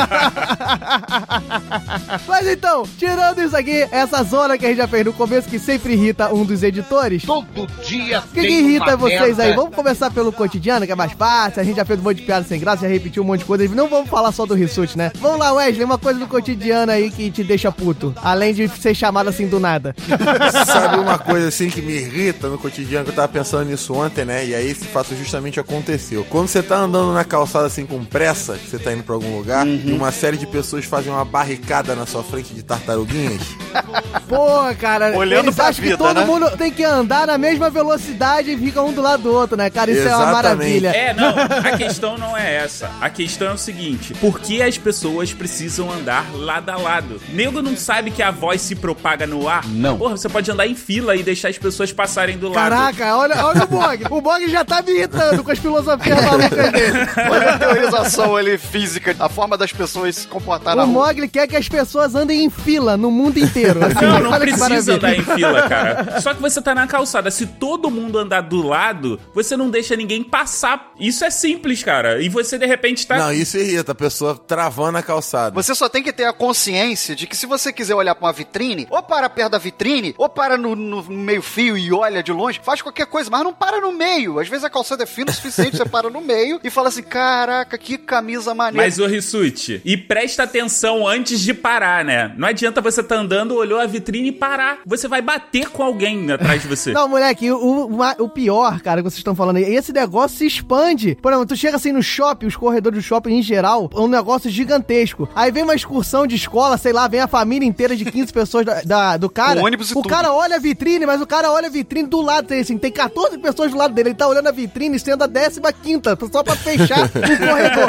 [2.27, 5.59] Mas então, tirando isso aqui, essa zona que a gente já fez no começo, que
[5.59, 7.23] sempre irrita um dos editores.
[7.23, 9.53] Todo dia O que, que irrita vocês aí?
[9.53, 11.61] Vamos começar pelo cotidiano, que é mais fácil.
[11.61, 13.45] A gente já fez um monte de piada sem graça, já repetiu um monte de
[13.45, 13.67] coisa.
[13.75, 15.11] Não vamos falar só do Rissuti, né?
[15.19, 18.13] Vamos lá, Wesley, uma coisa do cotidiano aí que te deixa puto.
[18.23, 19.95] Além de ser chamado assim do nada.
[20.65, 24.25] Sabe uma coisa assim que me irrita no cotidiano, que eu tava pensando nisso ontem,
[24.25, 24.45] né?
[24.45, 26.25] E aí esse fato justamente aconteceu.
[26.29, 29.37] Quando você tá andando na calçada assim com pressa, que você tá indo pra algum
[29.37, 33.41] lugar, e uma série de pessoas fazem uma barricada na sua frente de tartaruguinhas.
[34.27, 36.25] Pô, cara, Olhando eles pra acham vida, que todo né?
[36.25, 39.69] mundo tem que andar na mesma velocidade e fica um do lado do outro, né,
[39.69, 39.91] cara?
[39.91, 40.33] Isso é uma Exatamente.
[40.43, 40.89] maravilha.
[40.89, 42.91] É, não, a questão não é essa.
[42.99, 47.21] A questão é o seguinte: por que as pessoas precisam andar lado a lado?
[47.29, 49.65] Nego não sabe que a voz se propaga no ar?
[49.67, 49.97] Não.
[49.97, 52.69] Porra, você pode andar em fila e deixar as pessoas passarem do lado.
[52.69, 54.05] Caraca, olha, olha o Bog.
[54.09, 56.97] O Bog já tá me irritando com as filosofias malucas dele.
[57.29, 61.07] Olha a teorização ali física, a forma das pessoas se comportar na O rua.
[61.07, 63.79] Mogli quer que as pessoas andem em fila no mundo inteiro.
[63.85, 66.21] Assim, Não, não precisa andar em fila, cara.
[66.21, 67.29] Só que você tá na calçada.
[67.31, 70.91] Se todo mundo andar do lado, você não deixa ninguém passar.
[70.99, 72.21] Isso é simples, cara.
[72.21, 73.17] E você, de repente, tá.
[73.17, 75.53] Não, isso irrita, a pessoa travando a calçada.
[75.55, 78.33] Você só tem que ter a consciência de que se você quiser olhar pra uma
[78.33, 82.31] vitrine, ou para perto da vitrine, ou para no, no meio fio e olha de
[82.31, 84.39] longe, faz qualquer coisa, mas não para no meio.
[84.39, 87.03] Às vezes a calçada é fina o suficiente, você para no meio e fala assim:
[87.03, 88.85] caraca, que camisa maneira.
[88.85, 92.33] Mas, ô Rissuti, e presta atenção antes de parar, né?
[92.37, 94.79] Não adianta você tá andando, olhou a vitrine e parar.
[94.85, 96.91] Você vai bater com alguém atrás de você.
[96.93, 97.57] Não, moleque, o,
[97.89, 101.17] o, o pior, cara, que vocês estão falando aí, esse negócio se expande.
[101.21, 104.07] Por exemplo, tu chega assim no shopping, os corredores do shopping em geral, é um
[104.07, 105.27] negócio gigantesco.
[105.35, 108.65] Aí vem uma excursão de escola, sei lá, vem a família inteira de 15 pessoas
[108.65, 109.59] da, da- do cara.
[109.59, 110.09] Com ônibus e o tudo.
[110.09, 112.91] cara olha a vitrine, mas o cara olha a vitrine do lado, tem assim, tem
[112.91, 116.43] 14 pessoas do lado dele, ele tá olhando a vitrine sendo a 15 quinta, só
[116.43, 117.87] pra fechar o corredor.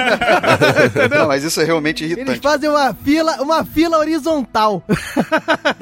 [1.18, 2.40] Não, mas isso é realmente Eles irritante.
[2.40, 4.82] fazem uma fila, uma fila horizontal.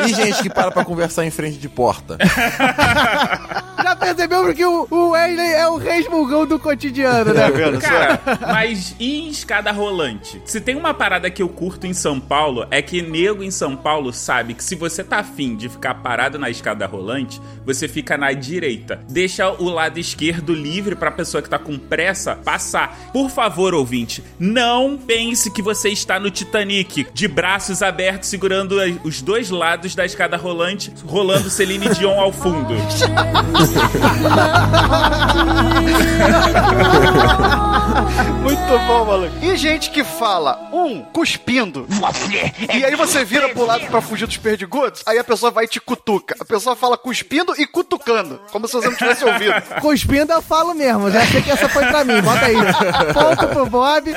[0.07, 2.19] E gente que para pra conversar em frente de porta.
[3.83, 7.51] Já percebeu que o, o Wesley é o resmungão do cotidiano, né?
[7.51, 7.81] Tá?
[7.81, 8.21] Cara,
[8.53, 10.41] mas e em escada rolante?
[10.45, 13.77] Se tem uma parada que eu curto em São Paulo, é que nego em São
[13.77, 18.17] Paulo sabe que se você tá afim de ficar parado na escada rolante, você fica
[18.17, 19.01] na direita.
[19.09, 23.11] Deixa o lado esquerdo livre pra pessoa que tá com pressa passar.
[23.13, 29.21] Por favor, ouvinte, não pense que você está no Titanic, de braços abertos, segurando os
[29.21, 32.75] dois lados da escada rolante, rolando Celine Dion ao fundo.
[38.43, 39.35] Muito bom, maluco.
[39.43, 41.87] E gente que fala, um, cuspindo.
[42.73, 45.69] E aí você vira pro lado pra fugir dos perdigotos, aí a pessoa vai e
[45.69, 46.37] te cutuca.
[46.41, 49.55] A pessoa fala cuspindo e cutucando, como se você não tivesse ouvido.
[49.81, 52.55] Cuspindo eu falo mesmo, já sei que essa foi pra mim, bota aí.
[53.13, 54.11] Ponto pro Bob.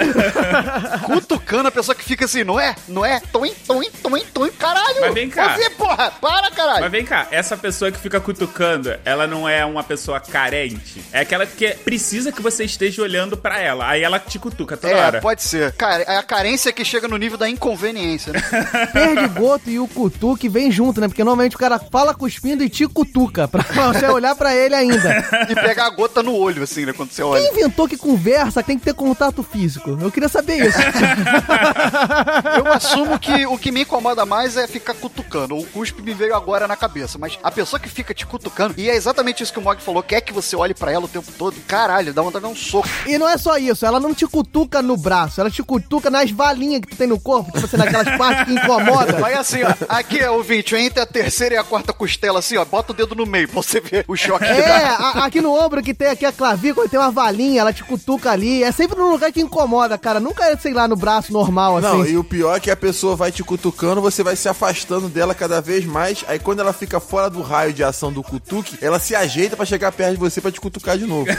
[1.05, 2.75] Cutucando a pessoa que fica assim, não é?
[2.87, 3.19] Não é?
[3.31, 5.01] Toim, toim, toim, toim, caralho.
[5.01, 5.55] Mas vem cá.
[5.55, 6.81] Você, porra, para, caralho.
[6.81, 11.01] Mas vem cá, essa pessoa que fica cutucando, ela não é uma pessoa carente.
[11.11, 13.87] É aquela que precisa que você esteja olhando pra ela.
[13.89, 15.21] Aí ela te cutuca toda É, hora.
[15.21, 15.71] pode ser.
[15.73, 18.41] Cara, é a carência que chega no nível da inconveniência, né?
[18.91, 21.07] Perdigoto e o cutuque vem junto, né?
[21.07, 25.25] Porque normalmente o cara fala cuspindo e te cutuca, pra você olhar pra ele ainda.
[25.49, 26.93] e pegar a gota no olho, assim, né?
[26.93, 27.41] Quando você olha.
[27.41, 29.97] Quem inventou que conversa tem que ter contato físico?
[30.01, 30.77] Eu queria saber isso.
[32.57, 35.57] Eu assumo que o que me incomoda mais é ficar cutucando.
[35.57, 37.17] O cuspe me veio agora na cabeça.
[37.17, 40.01] Mas a pessoa que fica te cutucando, e é exatamente isso que o Mog falou,
[40.03, 41.55] quer que você olhe pra ela o tempo todo.
[41.67, 42.87] Caralho, dá vontade de dar um soco.
[43.05, 46.31] E não é só isso, ela não te cutuca no braço, ela te cutuca nas
[46.31, 49.13] valinhas que tu tem no corpo, tipo assim, naquelas partes que incomoda.
[49.13, 49.73] Vai assim, ó.
[49.89, 52.65] Aqui, ouvinte, entre a terceira e a quarta costela, assim, ó.
[52.65, 54.95] Bota o dedo no meio pra você ver o choque que É, dá.
[54.95, 58.31] a- aqui no ombro que tem aqui a clavícula, tem uma valinha, ela te cutuca
[58.31, 58.63] ali.
[58.63, 60.19] É sempre num lugar que incomoda, cara.
[60.19, 61.87] Nunca é, sei lá, no braço normal, assim.
[61.87, 65.07] Não, e o pior é que a pessoa vai te cutucando, você vai se afastando
[65.09, 66.23] dela cada vez mais.
[66.27, 69.65] Aí quando ela fica fora do raio de ação do cutuque, ela se ajeita pra
[69.65, 71.27] chegar perto de você pra te cutucar de novo.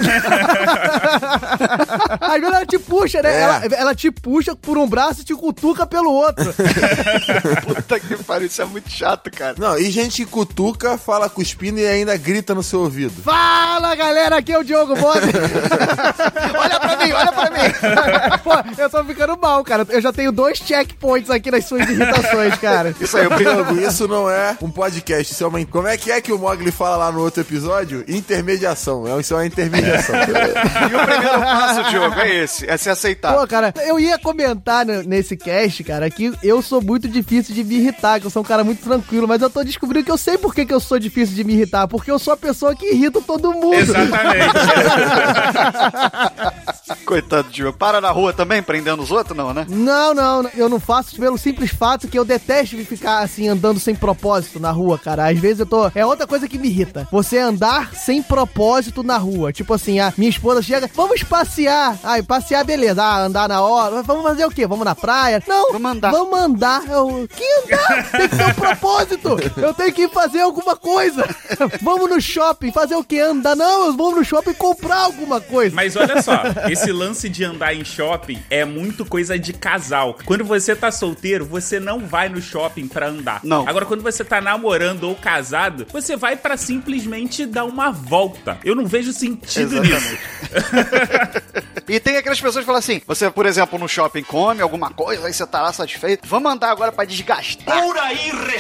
[2.21, 3.35] Às vezes ela te puxa, né?
[3.35, 3.41] É.
[3.41, 6.55] Ela, ela te puxa por um braço e te cutuca pelo outro.
[7.67, 9.55] Puta que pariu, isso é muito chato, cara.
[9.59, 13.23] Não, e gente que cutuca, fala cuspindo e ainda grita no seu ouvido.
[13.23, 15.21] Fala, galera, aqui é o Diogo Bob.
[16.59, 17.59] Olha pra mim, olha pra mim.
[18.43, 18.51] Pô,
[18.83, 19.78] eu tô ficando mal, cara.
[19.89, 22.95] Eu já tenho dois checkpoints aqui nas suas irritações, cara.
[23.01, 25.65] Isso aí, eu Diogo, isso não é um podcast, isso é uma...
[25.67, 28.05] Como é que é que o Mogli fala lá no outro episódio?
[28.09, 30.15] Intermediação, é- isso é uma intermediação.
[30.19, 33.35] E o primeiro passo, Diogo, é esse, é se aceitar.
[33.37, 37.65] Pô, cara, eu ia comentar ne- nesse cast, cara, que eu sou muito difícil de
[37.65, 40.19] me irritar, que eu sou um cara muito tranquilo, mas eu tô descobrindo que eu
[40.19, 42.75] sei por que, que eu sou difícil de me irritar, porque eu sou a pessoa
[42.75, 43.75] que irrita todo mundo.
[43.75, 44.49] Exatamente.
[47.05, 47.77] Coitado, Diogo.
[47.79, 49.67] Para na rua também, prendendo os outros, não, né?
[49.69, 53.95] Não, não, eu não faço pelo simples fato que eu detesto ficar assim andando sem
[53.95, 55.29] propósito na rua, cara.
[55.29, 55.91] Às vezes eu tô.
[55.95, 57.07] É outra coisa que me irrita.
[57.11, 59.53] Você andar sem propósito na rua.
[59.53, 61.99] Tipo assim, a minha esposa chega, vamos passear.
[62.03, 63.03] Ai, passear, beleza.
[63.03, 64.03] Ah, andar na hora.
[64.03, 64.67] Vamos fazer o quê?
[64.67, 65.43] Vamos na praia?
[65.47, 66.11] Não, Vamos andar.
[66.11, 66.83] Vamos andar.
[66.89, 68.11] Eu, que andar?
[68.11, 69.37] Tem que ter um propósito.
[69.57, 71.25] Eu tenho que fazer alguma coisa.
[71.83, 73.21] Vamos no shopping, fazer o quê?
[73.21, 73.57] Andar?
[73.57, 75.75] Não, vamos no shopping comprar alguma coisa.
[75.75, 80.19] Mas olha só, esse lance de andar em shopping é muito coisa de casal.
[80.25, 83.41] Quando você tá solteiro, você não vai no shopping pra andar.
[83.43, 83.69] Não.
[83.69, 88.59] Agora, quando você tá namorando ou casado, você vai pra simplesmente dar uma volta.
[88.65, 90.19] Eu não vejo sentido nisso.
[91.89, 95.27] E tem aquelas pessoas que falam assim: você, por exemplo, no shopping come alguma coisa,
[95.27, 96.29] aí você tá lá satisfeito.
[96.29, 97.81] Vamos andar agora pra desgastar.
[97.81, 98.03] Pura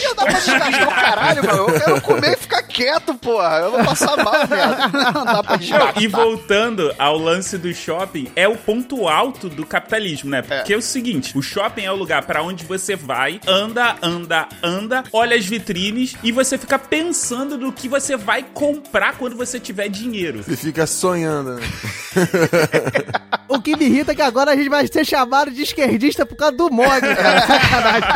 [0.02, 1.58] Não dá pra desgastar o caralho, mano.
[1.68, 3.58] Eu quero comer e ficar quieto, porra.
[3.58, 5.12] Eu vou passar mal, velho.
[5.14, 6.02] Não dá pra desgastar.
[6.02, 10.40] E voltando ao lance do shopping, é o ponto alto do capitalismo, né?
[10.40, 14.48] Porque é, o seguinte, o shopping é o lugar pra onde você vai, anda, anda,
[14.62, 19.60] anda, olha as vitrines e você fica pensando no que você vai comprar quando você
[19.60, 20.42] tiver dinheiro.
[20.42, 21.62] Você fica sonhando, né?
[23.48, 26.36] O que me irrita é que agora a gente vai ser chamado de esquerdista por
[26.36, 27.40] causa do Mog, cara.
[27.46, 28.08] Sacanagem.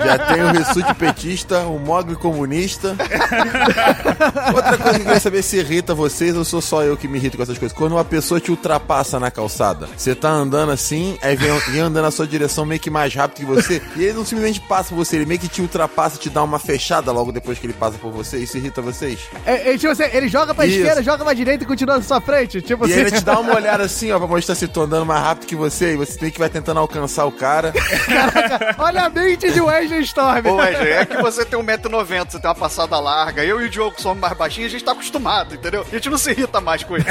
[0.06, 2.96] Já tem o Ressute petista, o Mogli comunista.
[4.54, 7.18] Outra coisa que eu queria saber se irrita vocês ou sou só eu que me
[7.18, 7.76] irrito com essas coisas.
[7.76, 9.88] Quando uma pessoa te ultrapassa na calçada.
[9.94, 13.36] Você tá andando assim, aí vem, vem andando na sua direção meio que mais rápido
[13.38, 16.28] que você, e ele não simplesmente passa por você, ele meio que te ultrapassa, te
[16.28, 18.38] dá uma fechada logo depois que ele passa por você.
[18.38, 19.20] Isso irrita vocês?
[19.46, 20.78] É, é, tipo assim, ele joga pra Isso.
[20.78, 22.60] esquerda, joga pra direita e continua na sua frente.
[22.60, 23.00] Tipo E assim.
[23.00, 25.54] ele te dá uma olhada assim, ó, pra mostrar se tô andando mais rápido que
[25.56, 27.72] você, e você tem que vai tentando alcançar o cara.
[28.78, 30.46] Olha a mente de Wesley Storm.
[30.46, 33.44] Ô, Wesley, é que você tem 1,90m, você tem uma passada larga.
[33.44, 35.84] Eu e o Diogo somos mais baixinhos, a gente tá acostumado, entendeu?
[35.90, 37.06] A gente não se irrita mais com isso.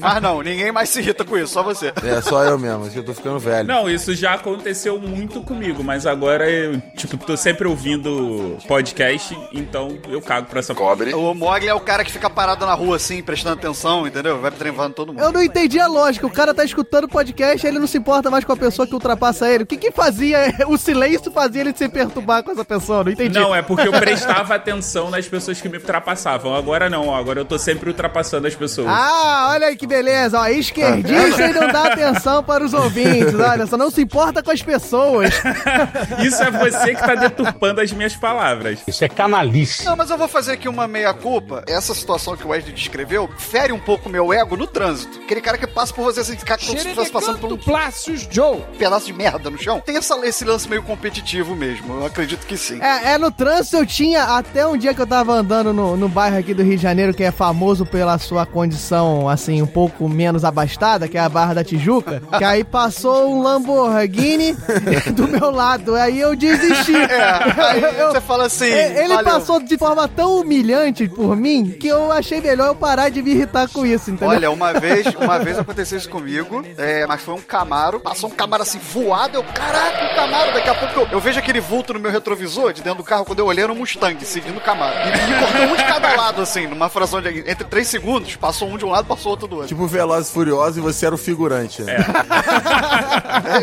[0.00, 1.92] Mas não, ninguém mais se irrita com isso, só você.
[2.04, 3.66] É, só eu mesmo, acho que eu tô ficando velho.
[3.66, 9.98] Não, isso já aconteceu muito comigo, mas agora eu, tipo, tô sempre ouvindo podcast, então
[10.08, 11.14] eu cago pra essa Cobre.
[11.14, 14.40] O Mogli é o cara que fica parado na rua assim, prestando atenção, entendeu?
[14.40, 15.22] Vai treinando todo mundo.
[15.22, 16.26] Eu não entendi a lógica.
[16.26, 18.94] O cara tá escutando o podcast ele não se importa mais com a pessoa que
[18.94, 19.64] ultrapassa ele.
[19.64, 20.38] O que que fazia?
[20.68, 23.02] O silêncio fazia ele se perturbar com essa pessoa.
[23.02, 23.38] Não entendi.
[23.38, 26.54] Não, é porque eu prestava atenção nas pessoas que me ultrapassavam.
[26.54, 28.88] Agora não, agora eu tô sempre ultrapassando as pessoas.
[28.88, 30.38] Ah, olha aí que beleza.
[30.38, 33.34] Ó, esquerdista e não dá atenção para os ouvintes.
[33.34, 35.34] Olha, só não se importa com as pessoas.
[36.24, 38.80] Isso é você que tá deturpando as minhas palavras.
[38.86, 39.84] Isso é canalice.
[39.84, 41.64] Não, mas eu vou fazer aqui uma meia-culpa.
[41.66, 45.20] Essa situação que o Wesley descreveu fere um pouco o meu ego no trânsito.
[45.22, 48.26] Aquele cara que passa por você assim, ficar como se estivesse passando por um Plácios
[48.30, 48.62] Joe.
[48.78, 49.80] pedaço de merda no chão.
[49.80, 51.94] Tem essa, esse lance meio competitivo mesmo.
[51.94, 52.80] Eu acredito que sim.
[52.80, 56.08] É, é, no trânsito eu tinha, até um dia que eu tava andando no, no
[56.08, 60.08] bairro aqui do Rio de Janeiro, que é famoso pela sua condição, assim, um pouco
[60.08, 64.52] menos abastada, que é a Barra da Tijuca, que aí passou um Lamborghini
[65.12, 66.92] do meu lado, aí eu desisti.
[67.08, 68.66] É, aí Eu- você fala assim.
[68.66, 69.24] É, Ele valeu.
[69.24, 73.30] passou de forma tão humilhante por mim que eu achei melhor eu parar de me
[73.32, 74.28] irritar com isso, entendeu?
[74.28, 78.32] Olha, uma vez, uma vez aconteceu isso comigo, é, mas foi um Camaro, passou um
[78.32, 81.94] Camaro assim voado, eu, caraca, um Camaro, daqui a pouco eu, eu vejo aquele vulto
[81.94, 84.60] no meu retrovisor, de dentro do carro, quando eu olhei era um Mustang, seguindo o
[84.60, 84.94] Camaro.
[85.08, 88.68] E me cortou um de cada lado, assim, numa fração de, entre três segundos, passou
[88.68, 89.68] um de um lado, passou outro do outro.
[89.68, 91.96] Tipo Velozes e Furiosos e você era o figurante, né?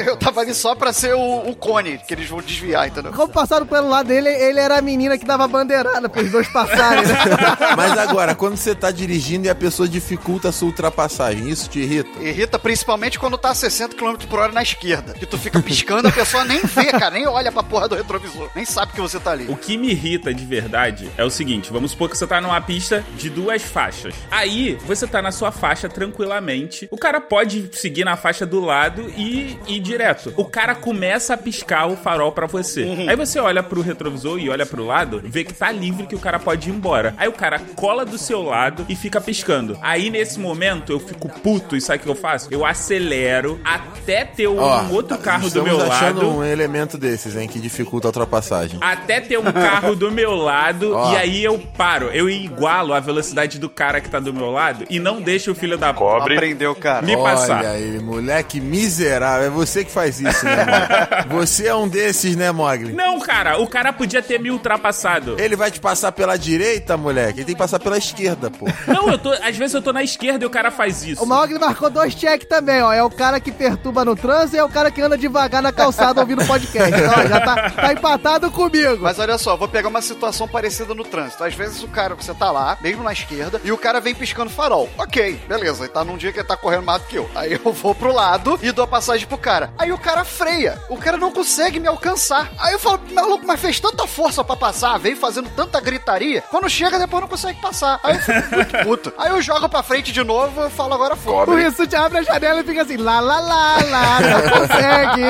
[0.05, 3.11] Eu tava ali só pra ser o, o cone, que eles vão desviar, entendeu?
[3.11, 7.05] Como passaram pelo lado dele, ele era a menina que dava bandeirada pros dois passarem,
[7.05, 7.15] né?
[7.75, 11.79] Mas agora, quando você tá dirigindo e a pessoa dificulta a sua ultrapassagem, isso te
[11.79, 12.19] irrita?
[12.19, 15.13] Irrita principalmente quando tá a 60 km por hora na esquerda.
[15.13, 18.49] Que tu fica piscando, a pessoa nem vê, cara, nem olha pra porra do retrovisor.
[18.55, 19.45] Nem sabe que você tá ali.
[19.49, 22.59] O que me irrita de verdade é o seguinte: vamos supor que você tá numa
[22.61, 24.13] pista de duas faixas.
[24.29, 26.87] Aí você tá na sua faixa tranquilamente.
[26.91, 30.34] O cara pode seguir na faixa do lado e ir direto.
[30.38, 33.05] O cara começa a piscar o farol pra você.
[33.08, 36.19] Aí você olha pro retrovisor e olha pro lado, vê que tá livre que o
[36.19, 37.13] cara pode ir embora.
[37.17, 39.77] Aí o cara cola do seu lado e fica piscando.
[39.81, 42.47] Aí nesse momento eu fico puto e sabe o que eu faço?
[42.51, 46.38] Eu acelero até ter um Ó, outro carro do meu achando lado.
[46.38, 48.77] um elemento desses, hein, que dificulta a ultrapassagem.
[48.81, 51.13] Até ter um carro do meu lado Ó.
[51.13, 52.08] e aí eu paro.
[52.08, 55.55] Eu igualo a velocidade do cara que tá do meu lado e não deixo o
[55.55, 56.36] filho da Cobre.
[56.36, 57.05] Aprendeu, cara.
[57.05, 57.60] me passar.
[57.60, 59.47] Olha aí, moleque miserável.
[59.47, 61.35] É você que faz isso, né, Mogli?
[61.45, 62.93] Você é um desses, né, Mogli?
[62.93, 65.35] Não, cara, o cara podia ter me ultrapassado.
[65.39, 67.39] Ele vai te passar pela direita, moleque?
[67.39, 68.67] Ele tem que passar pela esquerda, pô.
[68.87, 69.31] Não, eu tô.
[69.33, 71.23] Às vezes eu tô na esquerda e o cara faz isso.
[71.23, 72.93] O Maugli marcou dois check também, ó.
[72.93, 75.71] É o cara que perturba no trânsito e é o cara que anda devagar na
[75.71, 76.93] calçada ouvindo podcast.
[76.93, 78.99] Ó, já tá, tá empatado comigo.
[79.01, 81.43] Mas olha só, vou pegar uma situação parecida no trânsito.
[81.43, 84.49] Às vezes o cara, você tá lá, mesmo na esquerda, e o cara vem piscando
[84.49, 84.89] farol.
[84.97, 85.83] Ok, beleza.
[85.83, 87.29] Ele tá num dia que ele tá correndo mais do que eu.
[87.35, 89.71] Aí eu vou pro lado e dou a passagem pro cara.
[89.77, 90.77] Aí o cara freia.
[90.89, 92.51] O cara não consegue me alcançar.
[92.59, 96.41] Aí eu falo, maluco, mas fez tanta força pra passar, veio fazendo tanta gritaria.
[96.51, 97.99] Quando chega, depois não consegue passar.
[98.03, 99.13] Aí eu fico muito puto.
[99.17, 101.33] Aí eu jogo pra frente de novo eu falo, agora foi.
[101.33, 105.23] O Rissuti abre a janela e fica assim, lá, lá, lá, lá, não consegue.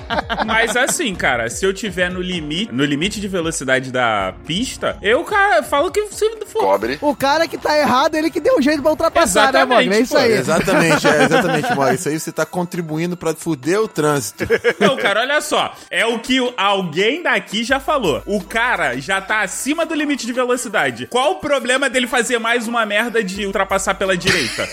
[0.45, 5.23] Mas assim, cara, se eu tiver no limite, no limite de velocidade da pista, eu,
[5.23, 6.61] cara, falo que se for.
[6.61, 6.97] Cobre.
[7.01, 9.95] O cara que tá errado, ele que deu um jeito pra ultrapassar, né, Exatamente, Mogli?
[9.95, 10.31] É isso aí.
[10.33, 11.95] Exatamente, é, exatamente, Mogli.
[11.95, 14.47] Isso aí você tá contribuindo pra fuder o trânsito.
[14.79, 15.73] Não, cara, olha só.
[15.89, 18.21] É o que alguém daqui já falou.
[18.25, 21.07] O cara já tá acima do limite de velocidade.
[21.07, 24.67] Qual o problema dele fazer mais uma merda de ultrapassar pela direita?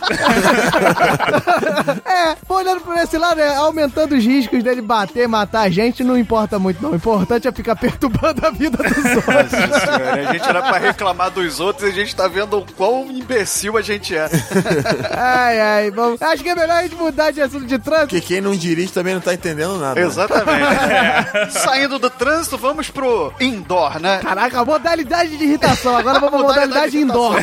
[2.04, 6.16] É, olhando por esse lado, é, aumentando os riscos dele bater, matar a gente, não
[6.18, 6.90] importa muito, não.
[6.90, 9.50] O importante é ficar perturbando a vida dos outros.
[9.80, 13.10] Senhora, a gente era pra reclamar dos outros e a gente tá vendo o quão
[13.10, 14.28] imbecil a gente é.
[15.16, 16.20] Ai, ai, vamos.
[16.20, 18.08] Acho que é melhor a gente mudar de assunto de trânsito.
[18.08, 20.00] Porque quem não dirige também não tá entendendo nada.
[20.00, 20.06] né?
[20.06, 21.52] Exatamente.
[21.52, 24.20] Saindo do trânsito, vamos pro indoor, né?
[24.22, 25.96] Caraca, modalidade de irritação.
[25.96, 27.36] Agora vamos pra modalidade indoor.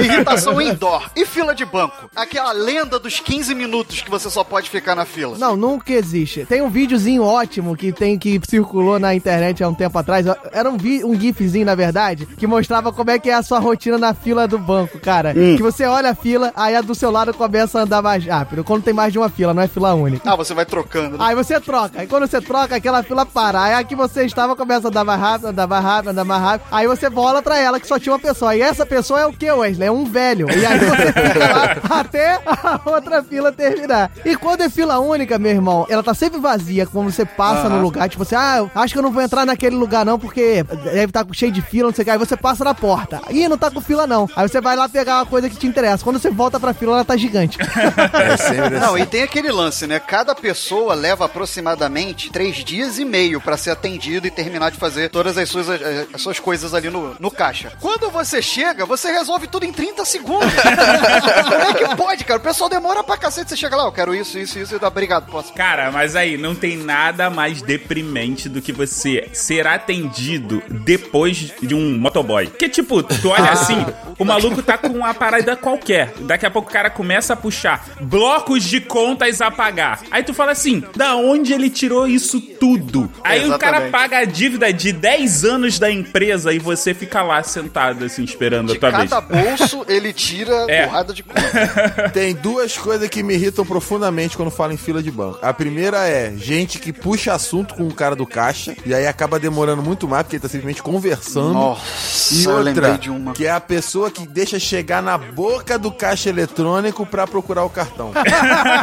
[0.00, 1.10] Irritação indoor.
[1.16, 2.03] E fila de banco.
[2.14, 5.36] Aquela lenda dos 15 minutos que você só pode ficar na fila.
[5.38, 6.44] Não, nunca existe.
[6.46, 10.26] Tem um videozinho ótimo que tem que circulou na internet há um tempo atrás.
[10.52, 13.58] Era um, vi, um gifzinho, na verdade, que mostrava como é que é a sua
[13.58, 15.34] rotina na fila do banco, cara.
[15.36, 15.56] Hum.
[15.56, 18.64] Que você olha a fila, aí a do seu lado começa a andar mais rápido.
[18.64, 20.28] Quando tem mais de uma fila, não é fila única.
[20.30, 21.16] Ah, você vai trocando.
[21.18, 21.24] né?
[21.24, 22.00] Aí você troca.
[22.00, 23.62] Aí quando você troca, aquela fila para.
[23.62, 26.42] Aí a que você estava começa a andar mais rápido, andar mais rápido, andar mais
[26.42, 26.68] rápido.
[26.70, 28.54] Aí você bola pra ela que só tinha uma pessoa.
[28.56, 29.88] E essa pessoa é o que, Wesley?
[29.88, 30.46] É um velho.
[30.50, 34.10] E aí você fica lá até a outra fila terminar.
[34.24, 36.86] E quando é fila única, meu irmão, ela tá sempre vazia.
[36.86, 39.44] Quando você passa no lugar, tipo assim, ah, eu acho que eu não vou entrar
[39.46, 42.10] naquele lugar não, porque deve estar cheio de fila, não sei o que.
[42.10, 43.20] Aí você passa na porta.
[43.30, 44.28] Ih, não tá com fila não.
[44.36, 46.04] Aí você vai lá pegar uma coisa que te interessa.
[46.04, 47.58] Quando você volta pra fila, ela tá gigante.
[48.14, 49.02] É sempre Não, assim.
[49.02, 49.98] e tem aquele lance, né?
[49.98, 55.08] Cada pessoa leva aproximadamente três dias e meio pra ser atendido e terminar de fazer
[55.10, 55.80] todas as suas, as,
[56.14, 57.72] as suas coisas ali no, no caixa.
[57.80, 60.52] Quando você chega, você resolve tudo em 30 segundos.
[61.44, 62.38] Como é que pode, cara?
[62.38, 63.50] O pessoal demora pra cacete.
[63.50, 64.74] Você chega lá, eu quero isso, isso, isso.
[64.74, 65.52] E dá, obrigado, posso.
[65.52, 71.74] Cara, mas aí, não tem nada mais deprimente do que você ser atendido depois de
[71.74, 72.46] um motoboy.
[72.46, 73.84] Que tipo, tu olha assim,
[74.18, 76.12] o maluco tá com uma parada qualquer.
[76.20, 80.00] Daqui a pouco o cara começa a puxar blocos de contas a pagar.
[80.10, 83.10] Aí tu fala assim, da onde ele tirou isso tudo?
[83.22, 87.42] Aí o cara paga a dívida de 10 anos da empresa e você fica lá
[87.42, 89.10] sentado assim, esperando a De tua vez.
[89.10, 90.86] cada bolso, ele tira É.
[90.86, 91.40] porrada de conta.
[92.12, 95.38] Tem duas coisas que me irritam profundamente quando falo em fila de banco.
[95.42, 99.38] A primeira é gente que puxa assunto com o cara do caixa e aí acaba
[99.38, 101.52] demorando muito mais porque ele tá simplesmente conversando.
[101.54, 103.32] Nossa, E outra, de uma.
[103.32, 107.70] que é a pessoa que deixa chegar na boca do caixa eletrônico pra procurar o
[107.70, 108.12] cartão.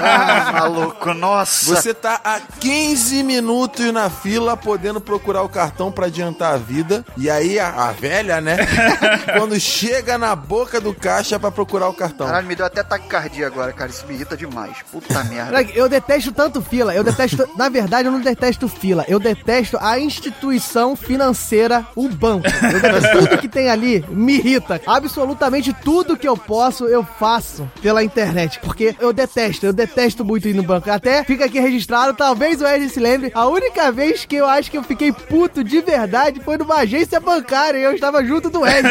[0.04, 1.76] Ah, maluco, nossa.
[1.76, 7.06] Você tá há 15 minutos na fila podendo procurar o cartão pra adiantar a vida.
[7.18, 8.58] E aí a, a velha, né?
[9.38, 12.28] quando chega na boca do caixa pra procurar o cartão.
[12.28, 13.90] Caralho, me deu até taquicardia agora, cara.
[13.90, 14.78] Isso me irrita demais.
[14.92, 15.62] Puta merda.
[15.74, 16.94] Eu detesto tanto fila.
[16.94, 17.48] Eu detesto.
[17.58, 19.06] Na verdade, eu não detesto fila.
[19.08, 22.48] Eu detesto a instituição financeira, o banco.
[23.14, 24.82] Tudo que tem ali me irrita.
[24.86, 28.60] Absolutamente tudo que eu posso, eu faço pela internet.
[28.60, 30.90] Porque eu detesto, eu detesto muito ir no banco.
[30.90, 33.32] Até fica aqui registrado, talvez o Ed se lembre.
[33.34, 37.20] A única vez que eu acho que eu fiquei puto de verdade foi numa agência
[37.20, 37.78] bancária.
[37.80, 38.88] E eu estava junto do Ed.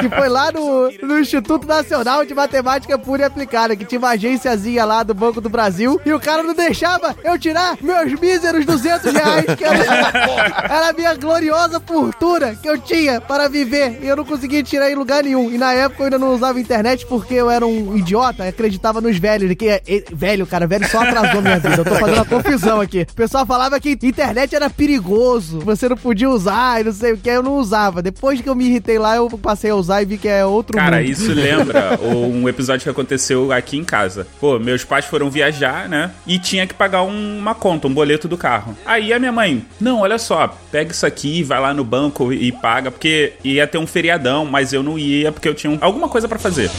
[0.00, 3.76] que foi lá no, no Instituto Nacional de Matemática Pura Aplicada.
[3.76, 6.00] Que tinha uma agênciazinha lá do Banco do Brasil.
[6.04, 9.46] E o cara não deixava eu tirar meus míseros 200 reais.
[9.56, 9.78] Que era,
[10.64, 13.98] era a minha gloriosa fortuna que eu tinha para viver.
[14.02, 15.50] E eu não conseguia tirar em lugar nenhum.
[15.50, 18.46] E na época eu ainda não usava internet porque eu era um idiota.
[18.46, 19.54] Acreditava nos velhos.
[19.54, 21.76] Que, eh, velho, cara, velho só atrasou minha vida.
[21.76, 23.06] Eu tô fazendo uma confusão aqui.
[23.10, 25.60] O pessoal falava que internet era perigoso.
[25.60, 27.28] Você não podia usar e não sei o que.
[27.28, 28.02] Eu não usava.
[28.02, 30.76] Depois que eu me irritei lá, eu passei a usar e vi que é outro
[30.76, 31.10] Cara, mundo.
[31.10, 33.11] isso lembra um episódio que aconteceu
[33.52, 34.26] aqui em casa.
[34.40, 36.10] Pô, meus pais foram viajar, né?
[36.26, 38.76] E tinha que pagar um- uma conta, um boleto do carro.
[38.86, 42.50] Aí a minha mãe, não, olha só, pega isso aqui, vai lá no banco e
[42.52, 46.08] paga, porque ia ter um feriadão, mas eu não ia porque eu tinha um- alguma
[46.08, 46.70] coisa pra fazer.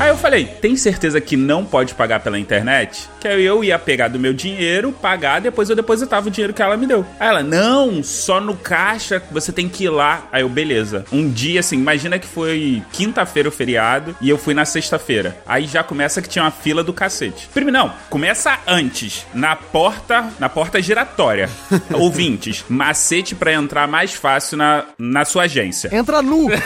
[0.00, 3.06] Aí eu falei, tem certeza que não pode pagar pela internet?
[3.20, 6.62] Que aí eu ia pegar do meu dinheiro, pagar, depois eu depositava o dinheiro que
[6.62, 7.04] ela me deu.
[7.20, 10.26] Aí ela, não, só no caixa, você tem que ir lá.
[10.32, 11.04] Aí eu, beleza.
[11.12, 15.36] Um dia, assim, imagina que foi quinta-feira o feriado e eu fui na sexta-feira.
[15.46, 17.46] Aí já começa que tinha uma fila do cacete.
[17.52, 21.50] Primeiro, não, começa antes, na porta, na porta giratória.
[21.92, 25.94] Ouvintes, macete pra entrar mais fácil na, na sua agência.
[25.94, 26.48] Entra nu.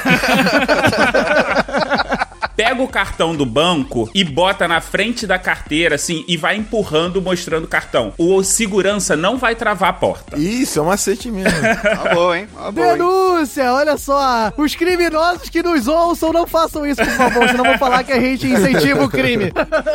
[2.57, 7.21] pega o cartão do banco e bota na frente da carteira, assim, e vai empurrando,
[7.21, 8.13] mostrando o cartão.
[8.19, 10.39] O segurança não vai travar a porta.
[10.39, 11.55] Isso, é um macete mesmo.
[11.85, 12.49] Tá bom, hein?
[12.55, 12.93] Tá bom, hein?
[12.93, 14.53] Denúncia, olha só.
[14.57, 18.21] Os criminosos que nos ouçam, não façam isso, por favor, senão vou falar que a
[18.21, 19.53] gente incentiva o crime.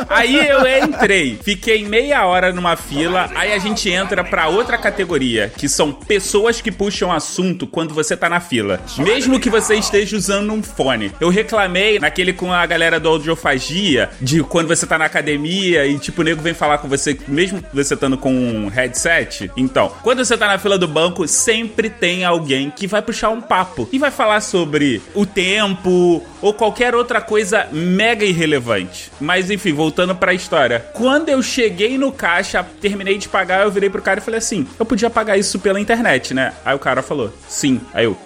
[0.09, 5.51] Aí eu entrei, fiquei meia hora numa fila, aí a gente entra pra outra categoria,
[5.55, 8.79] que são pessoas que puxam assunto quando você tá na fila.
[8.97, 11.11] Mesmo que você esteja usando um fone.
[11.19, 15.97] Eu reclamei naquele com a galera do audiofagia, de quando você tá na academia e
[15.99, 19.51] tipo, o nego vem falar com você, mesmo você estando com um headset.
[19.55, 23.41] Então, quando você tá na fila do banco, sempre tem alguém que vai puxar um
[23.41, 29.11] papo e vai falar sobre o tempo ou qualquer outra coisa mega irrelevante.
[29.19, 30.79] Mas enfim, voltando pra história.
[30.93, 34.67] Quando eu cheguei no caixa, terminei de pagar, eu virei pro cara e falei assim:
[34.77, 36.53] eu podia pagar isso pela internet, né?
[36.63, 37.81] Aí o cara falou: sim.
[37.93, 38.17] Aí eu.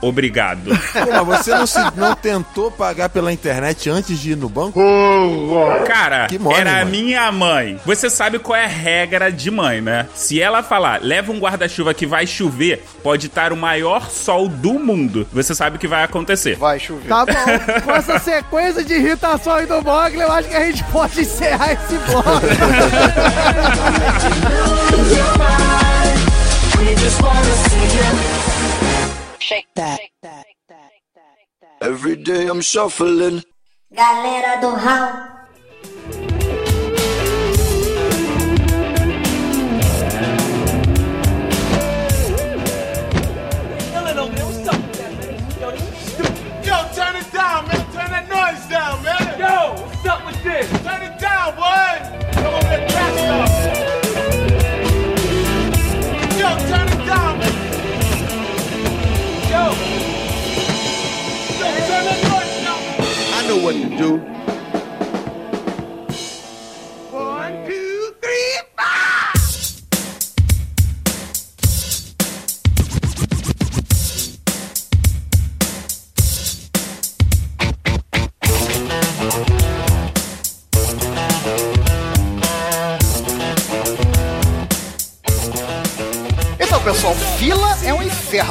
[0.00, 0.70] Obrigado.
[0.92, 4.80] Pô, mas você não, se, não tentou pagar pela internet antes de ir no banco?
[5.86, 6.90] Cara, Que mole, era a mano.
[6.90, 7.80] minha mãe.
[7.84, 10.06] Você sabe qual é a regra de mãe, né?
[10.14, 14.74] Se ela falar, leva um guarda-chuva que vai chover, pode estar o maior sol do
[14.74, 15.26] mundo.
[15.32, 16.56] Você sabe o que vai acontecer.
[16.56, 17.08] Vai chover.
[17.08, 21.20] Tá bom, com essa sequência de irritações do Mogli, eu acho que a gente pode
[21.20, 22.26] encerrar esse bloco.
[31.80, 33.42] Every day I'm shuffling.
[33.94, 35.35] Galera do Raul.
[63.66, 64.35] What to do.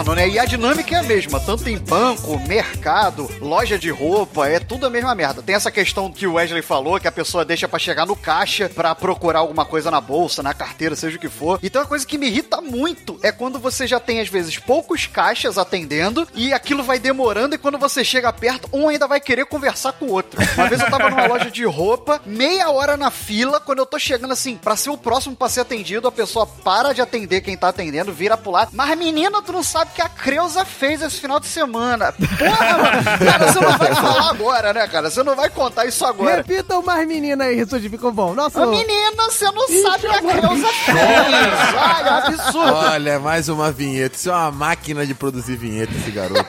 [0.06, 0.30] Inferno, né?
[0.30, 4.86] E a dinâmica é a mesma, tanto em banco, mercado, loja de roupa, é tudo
[4.86, 5.42] a mesma merda.
[5.42, 8.70] Tem essa questão que o Wesley falou, que a pessoa deixa pra chegar no caixa
[8.70, 11.60] pra procurar alguma coisa na bolsa, na carteira, seja o que for.
[11.64, 15.08] Então, a coisa que me irrita muito é quando você já tem, às vezes, poucos
[15.08, 19.46] caixas atendendo e aquilo vai demorando e quando você chega perto, um ainda vai querer
[19.46, 20.40] conversar com o outro.
[20.56, 23.98] Uma vez eu tava numa loja de roupa, meia hora na fila, quando eu tô
[23.98, 27.58] chegando assim, pra ser o próximo pra ser atendido, a pessoa para de atender quem
[27.58, 28.72] tá atendendo, vira pro lado.
[28.74, 32.12] Mas menina, tu não sabe que a Creuza fez esse final de semana.
[32.12, 33.04] Porra, mano.
[33.26, 35.10] Cara, você não vai falar agora, né, cara?
[35.10, 36.38] Você não vai contar isso agora.
[36.38, 38.34] Repita mais menina aí, isso ficou bom.
[38.34, 40.98] Nossa, Ô, menina, você não sabe o que a Creuza fez.
[40.98, 42.74] Olha, absurdo.
[42.74, 44.16] Olha, mais uma vinheta.
[44.16, 46.46] Isso é uma máquina de produzir vinheta, esse garoto.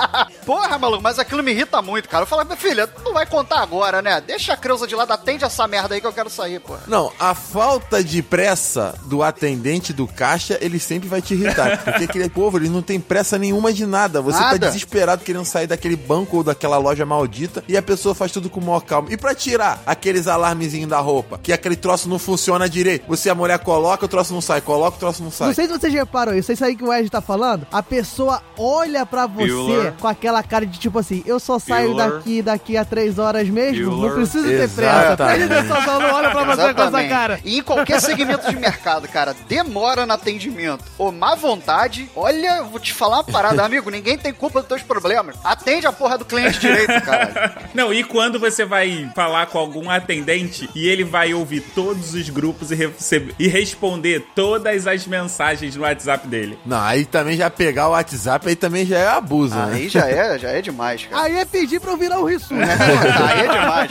[0.44, 2.24] Porra, maluco, mas aquilo me irrita muito, cara.
[2.24, 4.20] Eu falo, minha filha, tu não vai contar agora, né?
[4.20, 6.80] Deixa a Creuza de lado, atende essa merda aí que eu quero sair, porra.
[6.86, 11.82] Não, a falta de pressa do atendente do caixa, ele sempre vai te irritar.
[11.82, 14.20] Porque aquele povo, ele não tem pressa nenhuma de nada.
[14.20, 14.58] Você tá Nada.
[14.68, 18.60] desesperado querendo sair daquele banco ou daquela loja maldita e a pessoa faz tudo com
[18.60, 19.08] o maior calma.
[19.12, 23.04] E pra tirar aqueles alarmezinhos da roupa, que aquele troço não funciona direito.
[23.08, 24.60] Você, a mulher, coloca, o troço não sai.
[24.60, 25.48] Coloca, o troço não sai.
[25.48, 27.66] Não sei se vocês reparam isso, isso aí que o Ed tá falando.
[27.72, 29.92] A pessoa olha pra você Bueller.
[30.00, 32.12] com aquela cara de tipo assim: eu só saio Bueller.
[32.14, 33.86] daqui daqui a três horas mesmo.
[33.90, 34.14] Não Bueller.
[34.16, 35.16] preciso ter pressa.
[35.16, 37.40] Presta atenção, não olha pra você com essa cara.
[37.44, 42.80] E em qualquer segmento de mercado, cara, demora no atendimento ou má vontade, olha, vou
[42.80, 45.36] te falar uma parada, amigo, ninguém tem culpa dos teus problemas.
[45.44, 47.56] Atende a porra do cliente direito, cara.
[47.74, 52.28] Não, e quando você vai falar com algum atendente e ele vai ouvir todos os
[52.30, 56.58] grupos e, recebe- e responder todas as mensagens no WhatsApp dele?
[56.64, 59.72] Não, aí também já pegar o WhatsApp, aí também já é abuso, né?
[59.74, 61.22] Aí já é, já é demais, cara.
[61.24, 62.54] Aí é pedir pra eu virar o Rissu.
[62.54, 63.90] Aí é demais.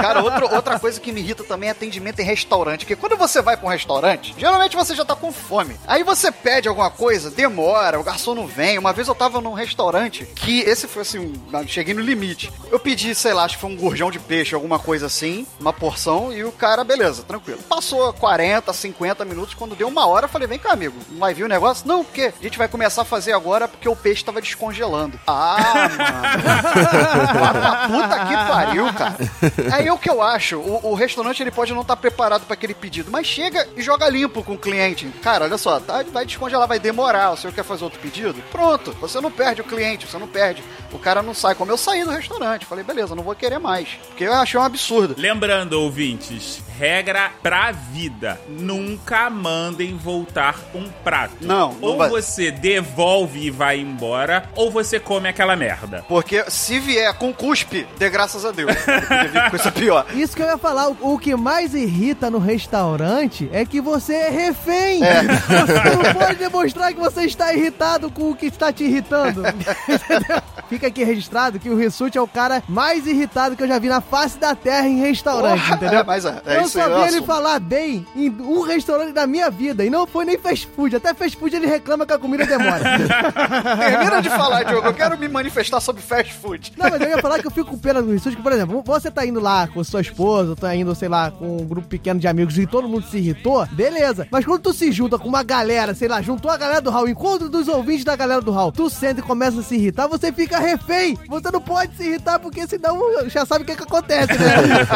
[0.00, 2.80] Cara, outro- outra coisa que me irrita também é atendimento em restaurante.
[2.80, 5.76] Porque quando você vai pra um restaurante, geralmente você já tá com fome.
[5.86, 8.78] Aí você pede alguma coisa, demora, o garçom não vem.
[8.78, 11.32] Uma vez eu tava num restaurante que esse foi assim,
[11.66, 12.52] cheguei no limite.
[12.70, 15.72] Eu pedi, sei lá, acho que foi um gurjão de peixe, alguma coisa assim, uma
[15.72, 17.60] porção, e o cara, beleza, tranquilo.
[17.68, 21.34] Passou 40, 50 minutos, quando deu uma hora, eu falei, vem cá, amigo, não vai
[21.34, 21.86] vir o negócio?
[21.86, 25.18] Não, porque a gente vai começar a fazer agora porque o peixe tava descongelando.
[25.26, 26.00] Ah, mano.
[27.90, 29.16] Puta que pariu, cara.
[29.72, 32.74] Aí o que eu acho, o, o restaurante ele pode não estar preparado para aquele
[32.74, 35.06] pedido, mas chega e joga limpo com o cliente.
[35.22, 37.32] Cara, olha só, tá, vai descongelar, vai demorar.
[37.32, 38.34] O senhor quer fazer outro pedido?
[38.50, 40.62] Pronto, você não perde o cliente, você não perde.
[40.92, 41.54] O cara não sai.
[41.54, 43.88] Como eu saí do restaurante, falei, beleza, não vou querer mais.
[44.08, 45.14] Porque eu achei um absurdo.
[45.16, 51.36] Lembrando, ouvintes, regra pra vida: nunca mandem voltar um prato.
[51.40, 56.04] Não, não Ou vai- você devolve e vai embora, ou você come aquela merda.
[56.08, 58.72] Porque se vier com cuspe, dê graças a Deus.
[59.50, 60.06] Coisa pior.
[60.14, 64.14] Isso que eu ia falar, o, o que mais irrita no restaurante é que você
[64.14, 65.02] é refém.
[65.04, 65.22] É.
[65.22, 67.69] Você não pode demonstrar que você está irritado
[68.12, 69.42] com o que está te irritando.
[70.68, 73.88] Fica aqui registrado que o Rissuti é o cara mais irritado que eu já vi
[73.88, 76.00] na face da terra em restaurante, Porra, entendeu?
[76.00, 78.60] é, mas é, é eu isso aí, só vi é ele falar bem em um
[78.60, 79.84] restaurante da minha vida.
[79.84, 80.94] E não foi nem fast food.
[80.94, 82.84] Até fast food ele reclama que a comida demora.
[83.78, 84.86] Termina de falar, Diogo.
[84.86, 86.72] Eu quero me manifestar sobre fast food.
[86.76, 89.10] Não, mas eu ia falar que eu fico com pena do Rissuti, por exemplo, você
[89.10, 92.28] tá indo lá com sua esposa, tá indo, sei lá, com um grupo pequeno de
[92.28, 94.28] amigos e todo mundo se irritou, beleza.
[94.30, 97.08] Mas quando tu se junta com uma galera, sei lá, juntou a galera do Hall,
[97.08, 100.32] encontro dos ouvintes da galera do Hall, tu senta e começa a se irritar, você
[100.32, 101.18] fica refém.
[101.28, 104.86] Você não pode se irritar, porque senão já sabe o que que acontece, né?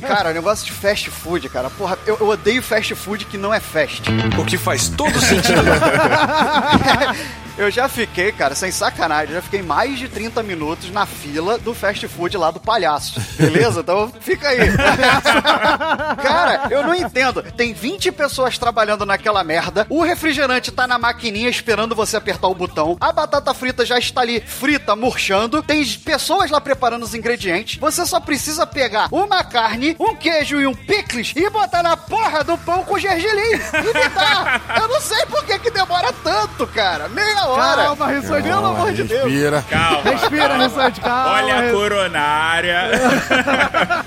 [0.06, 1.68] Cara, o negócio de fast food, cara.
[1.70, 4.02] Porra, eu, eu odeio fast food que não é fast.
[4.38, 5.60] O que faz todo sentido.
[7.60, 11.58] Eu já fiquei, cara, sem sacanagem, eu já fiquei mais de 30 minutos na fila
[11.58, 13.20] do fast food lá do palhaço.
[13.36, 13.80] Beleza?
[13.80, 14.60] Então fica aí.
[16.22, 17.42] cara, eu não entendo.
[17.42, 22.54] Tem 20 pessoas trabalhando naquela merda, o refrigerante tá na maquininha esperando você apertar o
[22.54, 27.78] botão, a batata frita já está ali frita, murchando, tem pessoas lá preparando os ingredientes,
[27.78, 32.44] você só precisa pegar uma carne, um queijo e um picles e botar na porra
[32.44, 33.60] do pão com gergelim e.
[34.80, 37.08] Eu não sei por que que demora tanto, cara.
[37.08, 37.84] Meia hora.
[37.84, 39.24] Calma, Rissuti, Pelo amor de Deus.
[39.24, 39.64] Respira.
[39.68, 40.10] Calma.
[40.10, 41.32] Respira, Rissuti, calma.
[41.32, 42.90] Olha a coronária.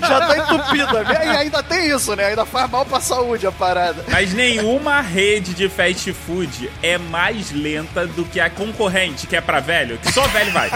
[0.00, 1.24] Já tá entupida.
[1.24, 2.26] E ainda tem isso, né?
[2.26, 4.04] Ainda faz mal pra saúde a parada.
[4.08, 9.40] Mas nenhuma rede de fast food é mais lenta do que a concorrente, que é
[9.40, 10.70] pra velho, que só velho vai.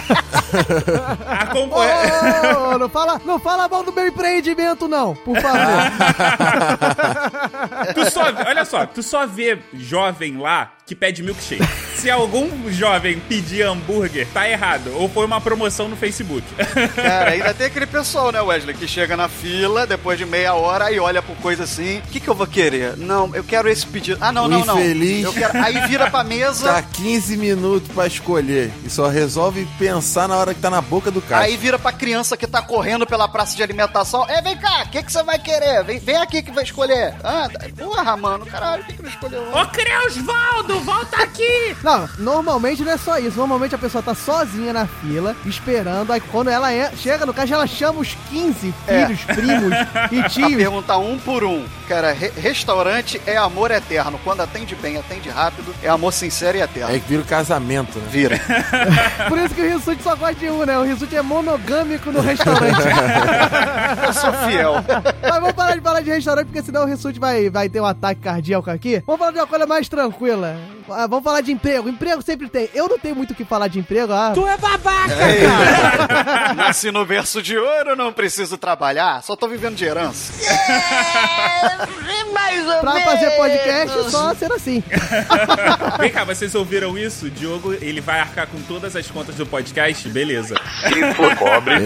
[1.28, 2.56] A concorrente.
[2.74, 5.92] Ô, não fala, não fala mal do meu empreendimento, não, por favor.
[7.94, 11.62] Tu só, olha só, tu só vê jovem lá que pede milkshake.
[11.96, 14.90] Se algum jovem pedir hambúrguer, tá errado.
[14.94, 16.42] Ou foi uma promoção no Facebook.
[16.94, 20.90] Cara, ainda tem aquele pessoal, né, Wesley, que chega na fila depois de meia hora
[20.90, 21.98] e olha por coisa assim.
[21.98, 22.96] O que, que eu vou querer?
[22.96, 24.16] Não, eu quero esse pedido.
[24.18, 24.78] Ah, não, O não, não.
[24.80, 25.24] infeliz.
[25.24, 25.58] Eu quero...
[25.62, 26.77] Aí vira pra mesa.
[26.78, 28.72] Tá 15 minutos pra escolher.
[28.84, 31.44] E só resolve pensar na hora que tá na boca do cara.
[31.46, 34.24] Aí vira pra criança que tá correndo pela praça de alimentação.
[34.28, 35.82] É, vem cá, o que, que você vai querer?
[35.82, 37.16] Vem, vem aqui que vai escolher.
[37.24, 39.42] Ah, tá- porra, mano, caralho, o que, que não escolheu?
[39.52, 41.76] Ô, Creusvaldo, volta aqui!
[41.82, 43.36] Não, normalmente não é só isso.
[43.38, 46.12] Normalmente a pessoa tá sozinha na fila, esperando.
[46.12, 49.06] Aí quando ela é- chega no caixa, ela chama os 15 É.
[49.06, 49.72] filhos, primos
[50.12, 50.54] e tios.
[50.54, 51.64] perguntar um por um.
[51.88, 54.20] Cara, re- restaurante é amor eterno.
[54.22, 56.94] Quando atende bem, atende rápido, é amor sincero e eterno.
[56.94, 58.06] É que vira o casamento, né?
[58.10, 58.40] Vira.
[59.28, 60.78] Por isso que o Rissuti só gosta de um, né?
[60.78, 62.78] O Rissuti é monogâmico no restaurante.
[64.06, 64.74] Eu sou fiel.
[65.22, 67.86] Mas vamos parar de falar de restaurante, porque senão o Rissuti vai, vai ter um
[67.86, 69.02] ataque cardíaco aqui.
[69.06, 70.56] Vamos falar de uma coisa mais tranquila.
[70.90, 71.88] Ah, vamos falar de emprego.
[71.88, 72.68] Emprego sempre tem.
[72.74, 74.12] Eu não tenho muito o que falar de emprego.
[74.12, 75.14] Ah, Tu é babaca!
[75.14, 75.46] Ei,
[76.56, 80.32] Nasci no berço de ouro, não preciso trabalhar, só tô vivendo de herança.
[82.80, 84.82] pra fazer podcast, só ser assim.
[85.98, 87.26] Vem cá, vocês ouviram isso?
[87.26, 90.08] O Diogo, ele vai arcar com todas as contas do podcast?
[90.08, 90.54] Beleza.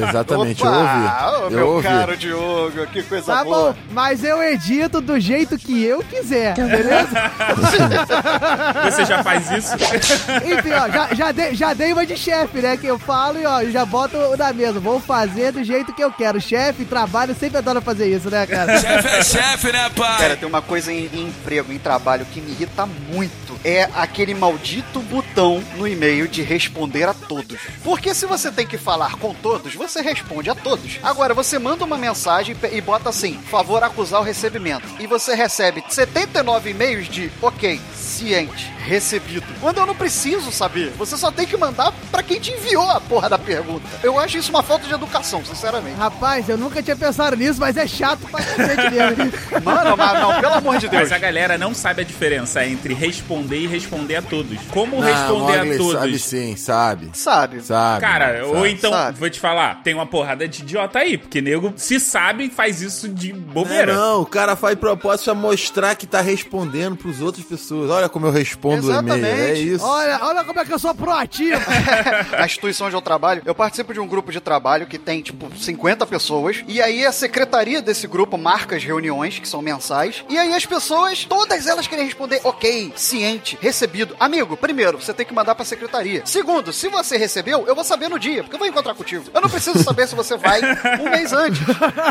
[0.08, 1.36] Exatamente, eu Opa, ouvi.
[1.36, 1.88] ô, eu meu ouvi.
[1.88, 3.72] caro Diogo, que coisa Tá boa.
[3.72, 7.08] bom, mas eu edito do jeito que eu quiser, beleza?
[8.94, 9.74] Você já faz isso?
[10.44, 12.76] Enfim, ó, já, já, dei, já dei uma de chefe, né?
[12.76, 14.80] Que eu falo e ó, já boto na mesa.
[14.80, 16.40] Vou fazer do jeito que eu quero.
[16.40, 18.78] Chefe, trabalho, sempre adora fazer isso, né, cara?
[18.80, 20.18] chefe é chefe, né, pai?
[20.18, 23.58] Cara, tem uma coisa em, em emprego, em trabalho, que me irrita muito.
[23.64, 27.58] É aquele maldito botão no e-mail de responder a todos.
[27.84, 30.98] Porque se você tem que falar com todos, você responde a todos.
[31.02, 34.86] Agora, você manda uma mensagem e bota assim, favor acusar o recebimento.
[34.98, 39.46] E você recebe 79 e-mails de, ok, ciente, recebido.
[39.60, 43.00] Quando eu não preciso saber, você só tem que mandar pra quem te enviou a
[43.00, 43.86] porra da pergunta.
[44.02, 45.96] Eu acho isso uma falta de educação, sinceramente.
[45.96, 49.32] Rapaz, eu nunca tinha pensado nisso, mas é chato pra cacete mesmo.
[49.64, 51.02] Mano, mas não, pelo amor de Deus.
[51.02, 54.58] Mas a galera não sabe a diferença entre responder e responder a todos.
[54.70, 55.92] Como Não, responder Mogli a todos?
[56.00, 57.10] Sabe sim, sabe.
[57.12, 57.60] Sabe.
[57.62, 58.00] Sabe.
[58.00, 58.56] Cara, sabe.
[58.56, 59.18] ou então, sabe.
[59.18, 63.08] vou te falar, tem uma porrada de idiota aí, porque nego se sabe faz isso
[63.08, 63.94] de Não, é bobeira.
[63.94, 67.90] não, o cara faz propósito pra mostrar que tá respondendo pros outras pessoas.
[67.90, 69.24] Olha como eu respondo o e-mail.
[69.24, 69.74] É Exatamente.
[69.74, 69.84] isso.
[69.84, 71.60] Olha, olha como é que eu sou proativo.
[72.32, 75.50] na instituição onde eu trabalho, eu participo de um grupo de trabalho que tem, tipo,
[75.56, 76.62] 50 pessoas.
[76.66, 80.24] E aí a secretaria desse grupo marca as reuniões, que são mensais.
[80.28, 84.16] E aí as pessoas, todas elas querem responder, ok, ciente, recebido.
[84.18, 86.22] Amigo, primeiro, você tem que mandar pra secretaria.
[86.24, 89.24] Segundo, se você recebeu, eu vou saber no dia, porque eu vou encontrar contigo.
[89.32, 90.60] Eu não preciso saber se você vai
[91.00, 91.60] um mês antes.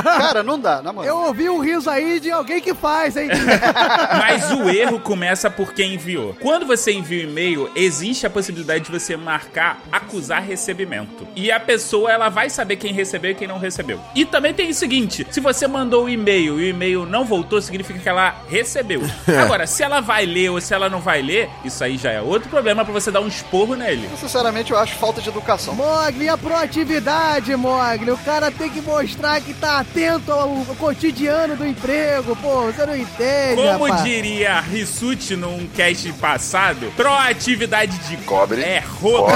[0.03, 1.09] Cara, não dá, na moral.
[1.09, 3.29] Eu ouvi um riso aí de alguém que faz, hein?
[4.17, 6.35] Mas o erro começa por quem enviou.
[6.39, 11.27] Quando você envia o e-mail, existe a possibilidade de você marcar acusar recebimento.
[11.35, 13.99] E a pessoa ela vai saber quem recebeu e quem não recebeu.
[14.15, 17.61] E também tem o seguinte: se você mandou o e-mail e o e-mail não voltou,
[17.61, 19.01] significa que ela recebeu.
[19.41, 22.21] Agora, se ela vai ler ou se ela não vai ler, isso aí já é
[22.21, 24.09] outro problema pra você dar um esporro nele.
[24.17, 25.73] Sinceramente, eu acho falta de educação.
[25.75, 28.11] Mogli, a proatividade, Mogli.
[28.11, 32.35] O cara tem que mostrar que tá atento ao, ao cotidiano do emprego.
[32.35, 34.03] Pô, você não entende, Como rapaz.
[34.03, 36.40] diria Rissuti num cast passado,
[36.95, 38.61] proatividade de Cobre.
[38.61, 39.31] é roubo.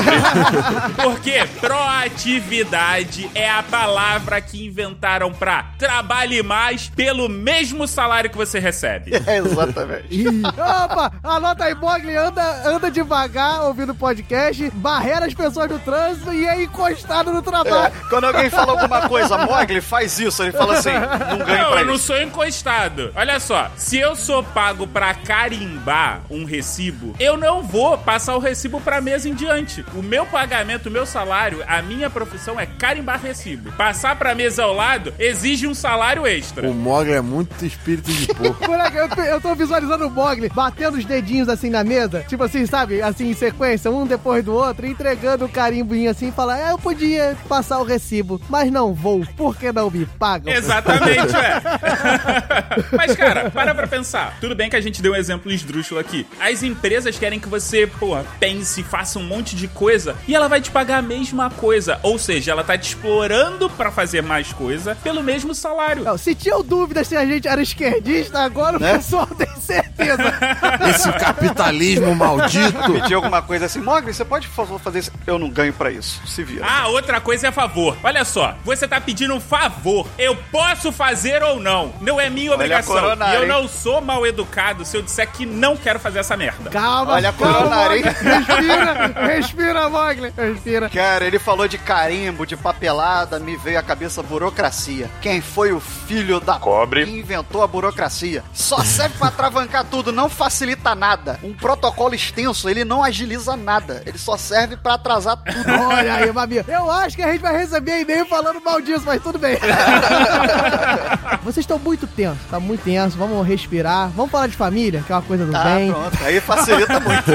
[1.01, 8.59] Porque proatividade é a palavra que inventaram pra trabalhe mais pelo mesmo salário que você
[8.59, 9.11] recebe.
[9.25, 10.25] É, exatamente.
[10.27, 16.33] Opa, anota aí, Mogli, anda, anda devagar ouvindo o podcast, barreira as pessoas do trânsito
[16.33, 17.93] e é encostado no É, trabalho.
[18.09, 20.41] quando alguém fala alguma coisa, Mogli, faz isso.
[20.43, 22.05] Ele fala assim, não ganha Não, pra eu não isso.
[22.07, 23.11] sou encostado.
[23.15, 28.39] Olha só, se eu sou pago pra carimbar um recibo, eu não vou passar o
[28.39, 29.85] recibo pra mesa em diante.
[29.93, 33.71] O meu pagamento, o meu salário, a minha profissão é carimbar recibo.
[33.73, 36.69] Passar pra mesa ao lado exige um salário extra.
[36.69, 38.67] O Mogli é muito espírito de porco.
[38.67, 42.43] Moleque, eu, tô- eu tô visualizando o Mogli batendo os dedinhos assim na mesa, tipo
[42.43, 43.01] assim, sabe?
[43.01, 46.77] Assim, em sequência, um depois do outro, entregando o carimbinho assim e falar: é, eu
[46.77, 50.53] podia passar o recibo, mas não vou, por que não me pagam?
[50.53, 51.61] Exatamente, ué.
[52.95, 54.37] Mas, cara, para pra pensar.
[54.39, 56.25] Tudo bem que a gente deu um exemplo esdrúxulo aqui.
[56.39, 56.84] As empresas
[57.19, 60.97] querem que você, porra, pense, faça um monte de coisa e ela vai te pagar
[60.99, 61.99] a mesma coisa.
[62.03, 66.03] Ou seja, ela tá te explorando pra fazer mais coisa pelo mesmo salário.
[66.03, 68.93] Não, se tinham dúvidas se a gente era esquerdista, agora Né?
[68.93, 70.23] o pessoal tem certeza.
[70.89, 72.93] Esse capitalismo maldito.
[72.93, 75.11] Pedir alguma coisa assim, Mogli, você pode por favor fazer isso?
[75.25, 76.21] Eu não ganho pra isso.
[76.27, 76.65] Se vira.
[76.67, 77.97] Ah, outra coisa é favor.
[78.03, 80.07] Olha só, você tá pedindo um favor.
[80.17, 81.93] Eu posso fazer ou não.
[82.01, 82.95] Não é minha Olha obrigação.
[83.31, 83.47] E eu hein?
[83.47, 86.64] não sou mal educado se eu disser que não quero fazer essa merda.
[86.69, 87.75] Calma, Olha a calma?
[87.75, 88.01] Mogli.
[88.01, 90.89] Respira, respira, Mogli, respira.
[90.89, 95.09] Cara, ele falou de carimbo, de papelada, me veio à cabeça burocracia.
[95.21, 97.05] Quem foi o filho da Cobre.
[97.05, 98.43] que inventou a burocracia?
[98.53, 101.39] Só serve pra atravancar tudo, não facilita nada.
[101.43, 104.01] Um protocolo extenso, ele não agiliza nada.
[104.05, 105.71] Ele só serve pra atrasar tudo.
[105.89, 106.65] Olha aí, Mamia.
[106.67, 109.57] Eu acho que a gente vai receber e-mail falando mal disso, mas tudo bem.
[111.43, 113.17] Vocês estão muito tensos, tá muito tenso.
[113.17, 114.09] Vamos respirar.
[114.09, 115.91] Vamos falar de família, que é uma coisa do Ah, bem.
[115.91, 116.17] pronto.
[116.23, 117.31] Aí facilita muito.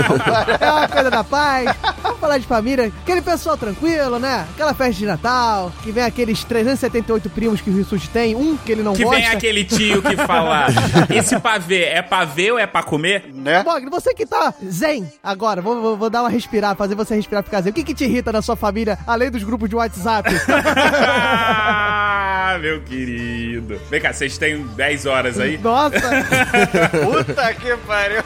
[0.60, 1.68] É uma coisa da paz.
[2.02, 2.92] Vamos falar de família.
[3.02, 4.46] Aquele pessoal tranquilo, né?
[4.54, 8.72] Aquela festa de Natal, que vem aqueles 378 primos que o Rissuti tem, um que
[8.72, 9.18] ele não Que gosta.
[9.20, 10.66] vem aquele tio que fala:
[11.14, 13.30] Esse pavê é pavê ou é pra comer?
[13.32, 13.62] né?
[13.62, 17.42] Mogli, você que tá zen agora, vou, vou, vou dar uma respirar, fazer você respirar
[17.42, 17.70] ficar zen.
[17.70, 20.28] O que que te irrita na sua família, além dos grupos de WhatsApp?
[21.22, 23.80] ah, meu querido.
[23.90, 25.58] Vem cá, vocês têm 10 horas aí?
[25.58, 26.00] Nossa,
[27.04, 28.22] Puta que pariu.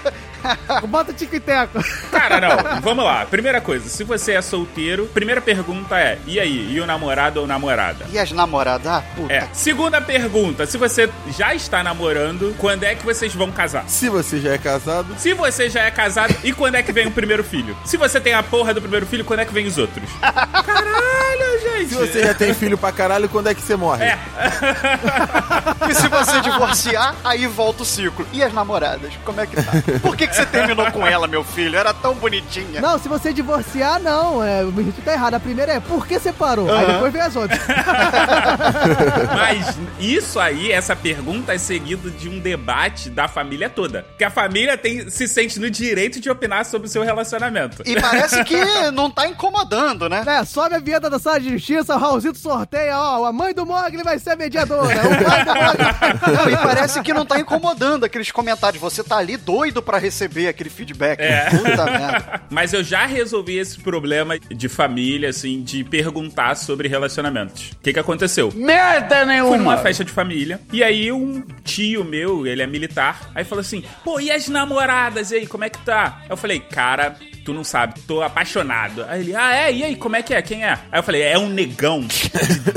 [0.89, 1.83] bota o tico e teco.
[2.11, 3.27] Cara, não, vamos lá.
[3.27, 6.73] Primeira coisa, se você é solteiro, primeira pergunta é: e aí?
[6.73, 8.07] E o namorado ou namorada?
[8.11, 8.87] E as namoradas?
[8.87, 9.33] Ah, puta.
[9.33, 9.49] É.
[9.53, 13.85] Segunda pergunta: se você já está namorando, quando é que vocês vão casar?
[13.87, 17.07] Se você já é casado, Se você já é casado, e quando é que vem
[17.07, 17.77] o primeiro filho?
[17.85, 20.09] Se você tem a porra do primeiro filho, quando é que vem os outros?
[20.21, 21.89] Caralho, gente!
[21.89, 24.05] se você já tem filho pra caralho, quando é que você morre?
[24.05, 24.19] É.
[25.89, 28.27] E se você divorciar, aí volta o ciclo.
[28.33, 29.13] E as namoradas?
[29.25, 29.73] Como é que tá?
[30.01, 31.77] Por que, que você terminou com ela, meu filho?
[31.77, 32.81] Era tão bonitinha.
[32.81, 34.43] Não, se você divorciar, não.
[34.43, 35.35] É, o Rissuti tá errado.
[35.35, 36.73] A primeira é por que separou?
[36.73, 37.61] Aí depois vem as outras.
[39.35, 44.03] Mas isso aí, essa pergunta é seguido de um debate da família toda.
[44.03, 47.83] Porque a família tem, se sente no direito de opinar sobre o seu relacionamento.
[47.87, 48.57] E parece que
[48.93, 50.25] não tá incomodando, né?
[50.27, 53.65] É, sobe a vinheta da sala de justiça, o Raulzito sorteia, ó, a mãe do
[53.65, 56.37] Mogli vai ser a mediadora, o pai do Mogli...
[56.37, 58.81] Não, e parece que não tá incomodando aqueles comentários.
[58.81, 61.21] Você tá ali doido pra receber aquele feedback.
[61.21, 61.51] É.
[61.51, 62.43] Puta merda.
[62.51, 67.71] Mas eu já resolvi esse problema de família, assim, de perguntar sobre relacionamentos.
[67.73, 68.53] O que que aconteceu?
[68.55, 69.77] Merda Fui numa nenhuma!
[69.79, 70.61] festa de família.
[70.73, 75.31] E aí um tio meu, ele é militar, aí falou assim: pô, e as namoradas?
[75.31, 76.23] E aí, como é que tá?
[76.29, 77.17] Eu falei, cara.
[77.45, 79.05] Tu não sabe, tô apaixonado.
[79.09, 79.73] Aí ele, ah, é?
[79.73, 80.41] E aí, como é que é?
[80.41, 80.73] Quem é?
[80.91, 82.31] Aí eu falei, é um negão de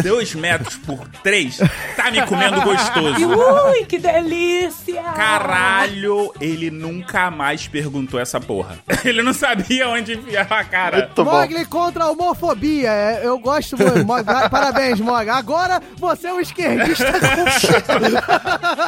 [0.04, 1.58] dois metros por três,
[1.96, 3.28] tá me comendo gostoso.
[3.72, 5.02] Ui, que delícia!
[5.04, 8.78] Caralho, ele nunca mais perguntou essa porra.
[9.06, 10.98] Ele não sabia onde enfiar a cara.
[10.98, 11.32] Muito bom.
[11.32, 12.90] Mogli contra a homofobia.
[12.92, 14.06] É, Eu gosto muito.
[14.06, 14.26] Mogli.
[14.50, 15.30] Parabéns, Mogli.
[15.30, 17.06] Agora você é um esquerdista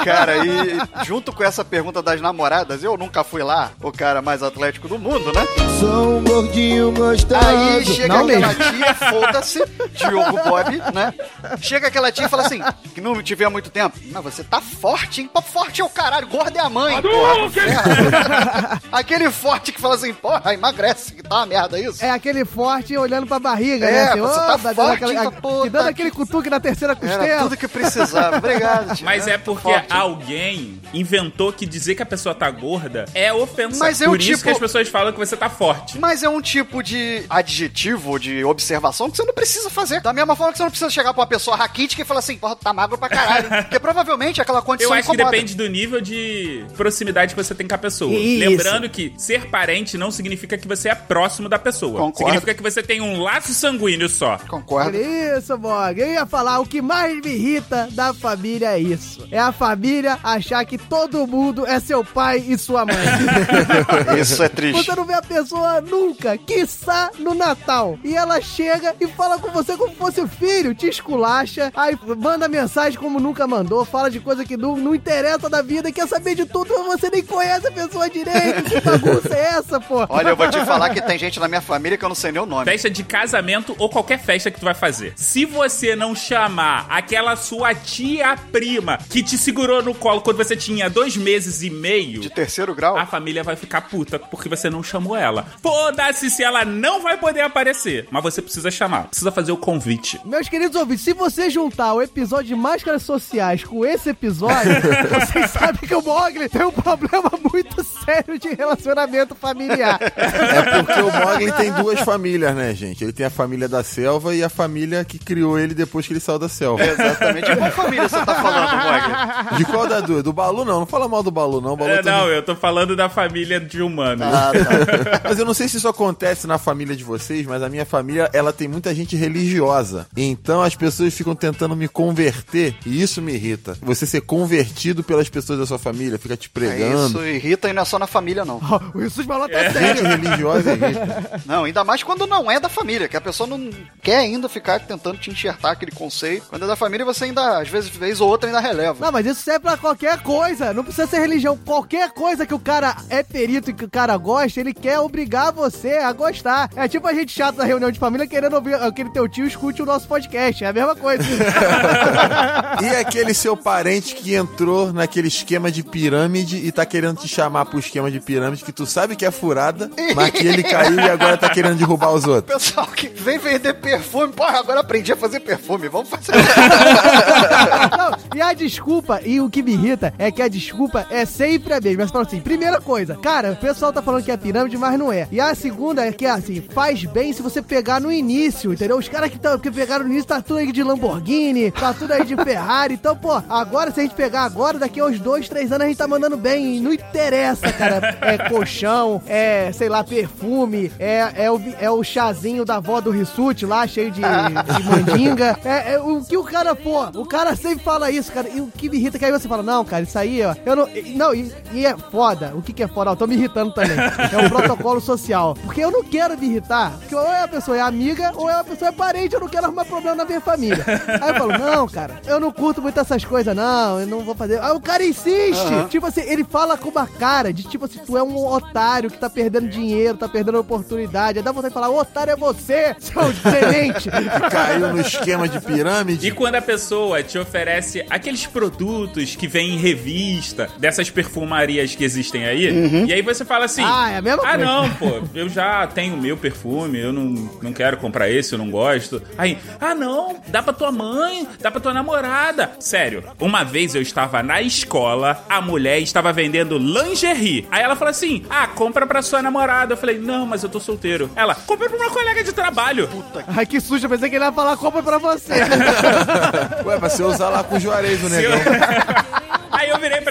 [0.03, 4.43] Cara, e junto com essa pergunta das namoradas, eu nunca fui lá o cara mais
[4.43, 5.68] atlético do mundo, né?
[5.80, 7.36] Sou um gordinho gostoso.
[7.45, 8.63] Aí chega Não aquela mesmo.
[8.77, 9.65] tia, foda-se,
[9.95, 11.13] Diogo Bob, né?
[11.61, 12.61] Chega aquela tia e fala assim,
[12.93, 13.97] que não te vê há muito tempo.
[14.11, 15.30] Mas você tá forte, hein?
[15.34, 17.01] Pô, forte é o caralho, gordo é a mãe.
[17.01, 18.82] Porra, ferra.
[18.91, 22.03] Aquele forte que fala assim, porra, emagrece, que tá uma merda isso.
[22.03, 24.03] É aquele forte olhando pra barriga, É, né?
[24.09, 26.59] Assim, você "Ô, tá dando forte, aquela- hein, puta e dando que- aquele cutuque na
[26.59, 27.41] terceira Era costela.
[27.43, 28.38] tudo que precisava.
[28.38, 29.05] Obrigado, tia.
[29.05, 29.93] Mas é porque Forte.
[29.93, 33.77] alguém inventou que dizer que a pessoa tá gorda é ofensa.
[33.80, 35.68] Mas é Por o isso tipo- que as pessoas falam que você tá forte.
[35.99, 40.01] Mas é um tipo de adjetivo, de observação que você não precisa fazer.
[40.01, 42.38] Da mesma forma que você não precisa chegar pra uma pessoa raquítica e falar assim,
[42.38, 43.49] porra, tá magro pra caralho.
[43.63, 45.36] Porque provavelmente aquela condição Eu acho que incomoda.
[45.36, 48.11] depende do nível de proximidade que você tem com a pessoa.
[48.13, 48.39] Isso.
[48.49, 51.99] Lembrando que ser parente não significa que você é próximo da pessoa.
[51.99, 52.17] Concordo.
[52.17, 54.38] Significa que você tem um laço sanguíneo só.
[54.47, 54.97] Concordo.
[54.97, 55.99] Isso, Bog.
[55.99, 59.28] Eu ia falar, o que mais me irrita da família é isso.
[59.32, 62.95] É a família achar que todo mundo é seu pai e sua mãe.
[64.20, 64.86] Isso é triste.
[64.86, 67.97] Você não vê a pessoa nunca, quiçá no Natal.
[68.03, 72.47] E ela chega e fala com você como fosse o filho, te esculacha, aí manda
[72.47, 76.36] mensagem como nunca mandou, fala de coisa que não, não interessa da vida, quer saber
[76.36, 78.64] de tudo, mas você nem conhece a pessoa direito.
[78.64, 80.05] Que bagunça é essa, pô?
[80.10, 82.32] Olha, eu vou te falar que tem gente na minha família que eu não sei
[82.32, 82.66] nem o nome.
[82.66, 85.14] Festa de casamento ou qualquer festa que tu vai fazer.
[85.16, 90.55] Se você não chamar aquela sua tia prima que te segurou no colo quando você
[90.55, 92.97] tinha dois meses e meio, De terceiro grau?
[92.97, 95.45] a família vai ficar puta porque você não chamou ela.
[95.62, 98.08] Foda-se se ela não vai poder aparecer.
[98.12, 99.08] Mas você precisa chamar.
[99.08, 100.20] Precisa fazer o convite.
[100.26, 104.72] Meus queridos ouvintes, se você juntar o episódio de máscaras sociais com esse episódio,
[105.10, 110.00] vocês sabem que o Mogli tem um problema muito sério de relacionamento familiar.
[110.02, 113.04] É porque o Mogli tem duas famílias, né, gente?
[113.04, 116.20] Ele tem a família da selva e a família que criou ele depois que ele
[116.20, 116.84] saiu da selva.
[116.84, 117.50] Exatamente.
[117.50, 119.58] De qual família você tá falando, Mogli?
[119.58, 120.24] De qual da duas?
[120.24, 121.76] Do Balu não, não fala mal do Balu não.
[121.76, 124.26] Balu É, também- não, eu tô falando da família de humanos.
[124.28, 125.22] Ah, tá.
[125.24, 128.30] Mas eu não sei se isso acontece na família de vocês, mas a minha família,
[128.34, 130.08] ela tem muita gente religiosa.
[130.16, 133.78] Então as pessoas ficam tentando me converter e isso me irrita.
[133.82, 137.08] Você ser convertido pelas pessoas da sua família, fica te É pregando.
[137.20, 138.60] Isso irrita e não é só na família, não.
[138.94, 140.08] o Jesus falou até Gente sério.
[140.08, 141.42] religiosa irrita.
[141.46, 143.70] Não, ainda mais quando não é da família, que a pessoa não
[144.02, 146.48] quer ainda ficar tentando te enxertar aquele conceito.
[146.50, 149.06] Quando é da família, você ainda, às vezes, vez ou outra, ainda releva.
[149.06, 150.74] Não, mas isso serve pra qualquer coisa.
[150.74, 151.58] Não precisa ser religião.
[151.58, 155.28] Qualquer coisa que o cara é perito e que o cara gosta, ele quer obrigar
[155.53, 156.69] você a gostar.
[156.75, 159.82] É tipo a gente chato na reunião de família querendo ouvir aquele teu tio escute
[159.82, 160.63] o nosso podcast.
[160.63, 161.23] É a mesma coisa.
[162.82, 167.65] E aquele seu parente que entrou naquele esquema de pirâmide e tá querendo te chamar
[167.65, 171.09] pro esquema de pirâmide que tu sabe que é furada, mas que ele caiu e
[171.09, 172.53] agora tá querendo derrubar os outros.
[172.53, 176.32] Pessoal que vem vender perfume, porra, agora aprendi a fazer perfume, vamos fazer.
[177.97, 181.73] Não, e a desculpa, e o que me irrita, é que a desculpa é sempre
[181.73, 182.05] a mesma.
[182.05, 185.09] Você fala assim, primeira coisa, cara, o pessoal tá falando que é pirâmide, mas não
[185.12, 185.28] é.
[185.32, 188.97] E a segunda é que, assim, faz bem se você pegar no início, entendeu?
[188.97, 192.12] Os caras que, tão, que pegaram no início tá tudo aí de Lamborghini, tá tudo
[192.12, 192.93] aí de Ferrari.
[192.95, 195.88] Então, pô, agora, se a gente pegar agora, daqui a uns dois, três anos, a
[195.88, 196.78] gente tá mandando bem.
[196.78, 198.18] E não interessa, cara.
[198.22, 203.12] É colchão, é, sei lá, perfume, é, é, o, é o chazinho da avó do
[203.12, 205.57] Rissuti lá, cheio de, de mandinga.
[205.64, 208.49] É, é o que o cara, pô, o cara sempre fala isso, cara.
[208.49, 210.55] E o que me irrita é que aí você fala, não, cara, isso aí, ó.
[210.66, 210.89] Eu não.
[211.16, 212.53] Não, e, e é foda.
[212.55, 213.12] O que, que é foda?
[213.12, 213.97] Ó, tô me irritando também.
[213.97, 215.56] É um protocolo social.
[215.64, 216.91] Porque eu não quero me irritar.
[217.00, 219.47] Porque ou é a pessoa é amiga, ou é a pessoa é parente, eu não
[219.47, 220.84] quero arrumar problema na minha família.
[221.22, 224.36] Aí eu falo, não, cara, eu não curto muito essas coisas, não, eu não vou
[224.36, 224.60] fazer.
[224.62, 225.60] Aí o cara insiste.
[225.60, 225.88] Aham.
[225.88, 229.18] Tipo assim, ele fala com uma cara de tipo assim, tu é um otário que
[229.18, 231.39] tá perdendo dinheiro, tá perdendo oportunidade.
[231.39, 233.22] Aí dá vontade de falar, o otário é você, seu
[233.52, 234.10] tenente.
[234.52, 236.28] Caiu no esquema de pirâmide.
[236.28, 242.04] E quando a pessoa te oferece aqueles produtos que vêm em revista, dessas perfumarias que
[242.04, 245.22] existem aí, e aí você fala assim: Ah, é a mesma Ah, coisa." não, pô,
[245.34, 249.22] eu já tenho meu perfume, eu não, não quero comprar esse, eu não gosto.
[249.38, 252.72] Aí, ah, não, dá pra tua mãe, dá pra tua namorada.
[252.80, 257.68] Sério, uma vez eu estava na escola, a mulher estava vendendo lingerie.
[257.72, 259.94] Aí ela falou assim: Ah, compra pra sua namorada.
[259.94, 261.30] Eu falei: Não, mas eu tô solteiro.
[261.36, 263.10] Ela, compra pra uma colega de trabalho.
[263.48, 265.54] Ai, que sujo, eu pensei que ele ia falar compra pra você.
[266.86, 268.60] Ué, pra você usar lá com o Juarez, o negão.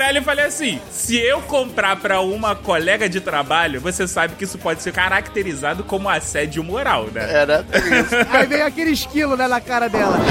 [0.08, 4.44] Ela e falei assim: se eu comprar pra uma colega de trabalho, você sabe que
[4.44, 7.30] isso pode ser caracterizado como assédio moral, né?
[7.30, 8.14] Era isso.
[8.32, 10.18] Aí veio aquele esquilo, né, na cara dela.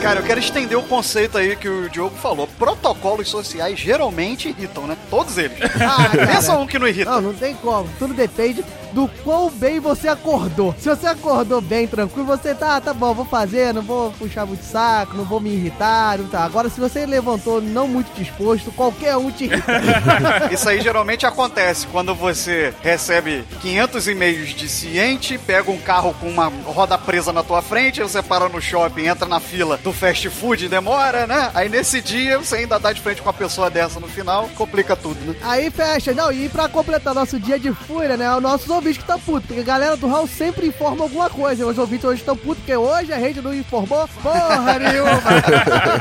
[0.00, 2.46] Cara, eu quero estender o conceito aí que o Diogo falou.
[2.58, 4.96] Protocolos sociais geralmente irritam, né?
[5.10, 5.58] Todos eles.
[5.74, 6.26] Ah, cara.
[6.26, 7.10] Pensa um que não irrita.
[7.10, 7.86] Não, não tem como.
[7.98, 10.74] Tudo depende do quão bem você acordou.
[10.78, 14.64] Se você acordou bem, tranquilo, você tá, tá bom, vou fazer, não vou puxar muito
[14.64, 16.44] saco, não vou me irritar, não tá.
[16.44, 20.50] Agora, se você levantou não muito disposto, qualquer um te irrita.
[20.50, 26.28] Isso aí geralmente acontece quando você recebe 500 e-mails de ciente, pega um carro com
[26.28, 30.28] uma roda presa na tua frente, você para no shopping, entra na fila do fast
[30.30, 31.50] food e demora, né?
[31.54, 34.96] Aí nesse dia você ainda dá de frente com uma pessoa dessa no final, complica
[34.96, 35.36] tudo, né?
[35.42, 36.12] Aí fecha.
[36.12, 38.34] Não, e pra completar nosso dia de fúria, né?
[38.34, 39.46] Os nossos ouvintes que estão putos.
[39.46, 41.66] Porque a galera do Hall sempre informa alguma coisa.
[41.66, 45.20] Os ouvintes hoje estão putos porque hoje a rede não informou porra nenhuma.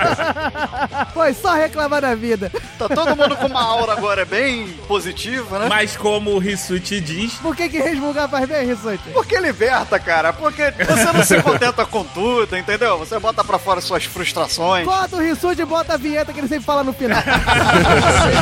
[1.13, 2.51] Foi só reclamar da vida.
[2.77, 5.67] Tá todo mundo com uma aura agora bem positiva, né?
[5.69, 9.09] Mas como o Rissuti diz, Por que que resmungar faz bem, Rissuti?
[9.13, 10.33] Porque liberta, cara.
[10.33, 12.97] Porque você não se contenta com tudo, entendeu?
[12.97, 14.85] Você bota pra fora suas frustrações.
[14.85, 17.21] Corta o Rissuti e bota a vinheta que ele sempre fala no final.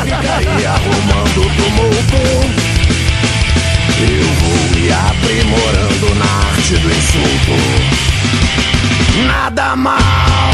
[0.06, 2.77] Ficaria arrumando tumulto.
[4.00, 7.56] Eu vou me aprimorando na arte do insulto.
[9.26, 10.52] Nada mal.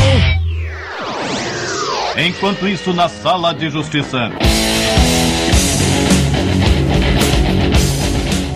[2.17, 4.31] Enquanto isso, na sala de justiça.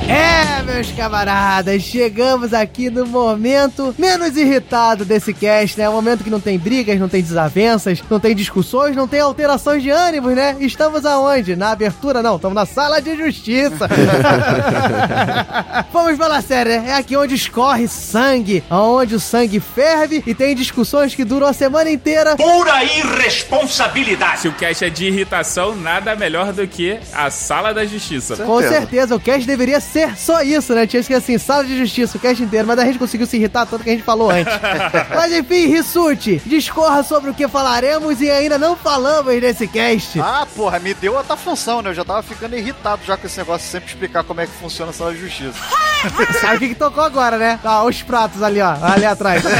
[0.09, 5.89] É, meus camaradas, chegamos aqui no momento menos irritado desse cast, né?
[5.89, 9.83] O momento que não tem brigas, não tem desavenças, não tem discussões, não tem alterações
[9.83, 10.55] de ânimos, né?
[10.61, 11.57] Estamos aonde?
[11.57, 12.23] Na abertura?
[12.23, 13.87] Não, estamos na sala de justiça.
[15.91, 16.91] Vamos falar sério, né?
[16.91, 21.53] É aqui onde escorre sangue, onde o sangue ferve e tem discussões que duram a
[21.53, 22.37] semana inteira.
[22.37, 24.41] Pura irresponsabilidade.
[24.41, 28.37] se o cast é de irritação, nada melhor do que a sala da justiça.
[28.37, 30.85] Com certeza, o cast deveria ser só isso, né?
[30.85, 33.37] Tinha que ser assim, sala de justiça, o cast inteiro, mas a gente conseguiu se
[33.37, 34.53] irritar tanto que a gente falou antes.
[35.15, 40.19] mas enfim, Rissuti, discorra sobre o que falaremos e ainda não falamos nesse cast.
[40.19, 41.89] Ah, porra, me deu outra função, né?
[41.89, 44.53] Eu já tava ficando irritado já com esse negócio de sempre explicar como é que
[44.53, 45.57] funciona a sala de justiça.
[46.41, 47.59] Sabe o que, que tocou agora, né?
[47.63, 49.43] Ah, os pratos ali, ó, ali atrás.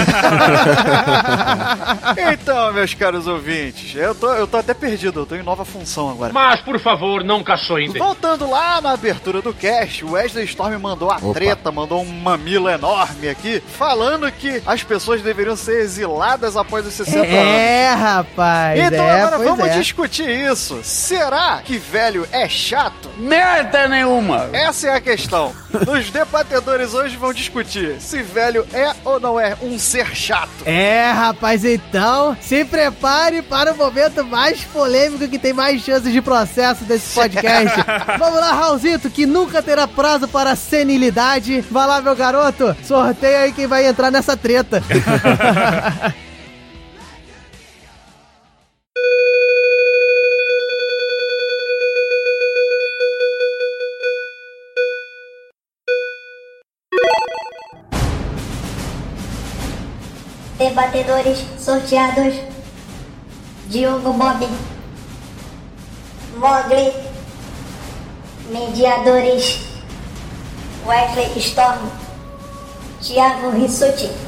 [2.33, 6.09] então, meus caros ouvintes, eu tô, eu tô até perdido, eu tô em nova função
[6.09, 6.33] agora.
[6.33, 7.89] Mas, por favor, não caçoem.
[7.89, 12.69] Voltando lá na abertura do cast, o Wesley Storm mandou a treta, mandou um mamilo
[12.69, 17.33] enorme aqui, falando que as pessoas deveriam ser exiladas após os 60 anos.
[17.33, 18.79] é, rapaz.
[18.79, 19.79] Então é, agora vamos é.
[19.79, 20.79] discutir isso.
[20.83, 23.09] Será que velho é chato?
[23.17, 24.49] Merda nenhuma.
[24.53, 25.53] Essa é a questão.
[25.87, 30.49] Os debatedores hoje vão discutir se velho é ou não é um ser chato.
[30.65, 36.21] É, rapaz, então se prepare para o momento mais polêmico que tem mais chances de
[36.21, 37.77] processo desse podcast.
[38.19, 41.61] Vamos lá, Raulzito, que nunca terá prazo para senilidade.
[41.71, 44.83] Vai lá, meu garoto, sorteia aí quem vai entrar nessa treta.
[60.77, 62.35] Debatedores sorteados:
[63.67, 64.47] Diogo Bob,
[66.37, 66.93] Mogli,
[68.51, 69.57] Mediadores:
[70.85, 71.79] Wesley Storm,
[73.01, 74.26] Thiago Rissuti.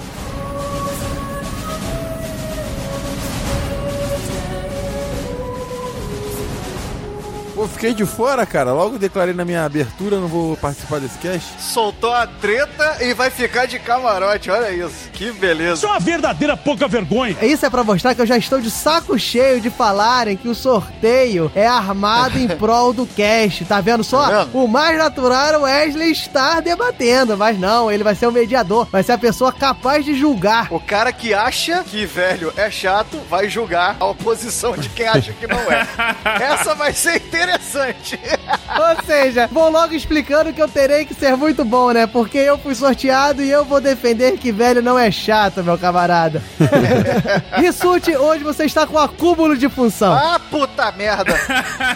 [7.60, 8.72] Pô, fiquei de fora, cara.
[8.72, 11.62] Logo declarei na minha abertura, não vou participar desse cast.
[11.62, 14.50] Soltou a treta e vai ficar de camarote.
[14.50, 15.10] Olha isso.
[15.12, 15.86] Que beleza.
[15.86, 17.36] uma verdadeira pouca vergonha.
[17.42, 20.56] Isso é pra mostrar que eu já estou de saco cheio de falarem que o
[20.56, 23.66] sorteio é armado em prol do cast.
[23.66, 24.30] Tá vendo só?
[24.30, 24.58] Tá vendo?
[24.58, 28.88] O mais natural era o Wesley estar debatendo, mas não, ele vai ser o mediador,
[28.90, 30.70] vai ser a pessoa capaz de julgar.
[30.72, 35.34] O cara que acha que velho é chato vai julgar a oposição de quem acha
[35.34, 35.86] que não é.
[36.42, 37.49] Essa vai ser interessante.
[38.80, 42.08] Ou seja, vou logo explicando que eu terei que ser muito bom, né?
[42.08, 46.42] Porque eu fui sorteado e eu vou defender que velho não é chato, meu camarada.
[47.58, 50.14] Rissuti, hoje você está com acúmulo de função.
[50.14, 51.34] Ah, puta merda.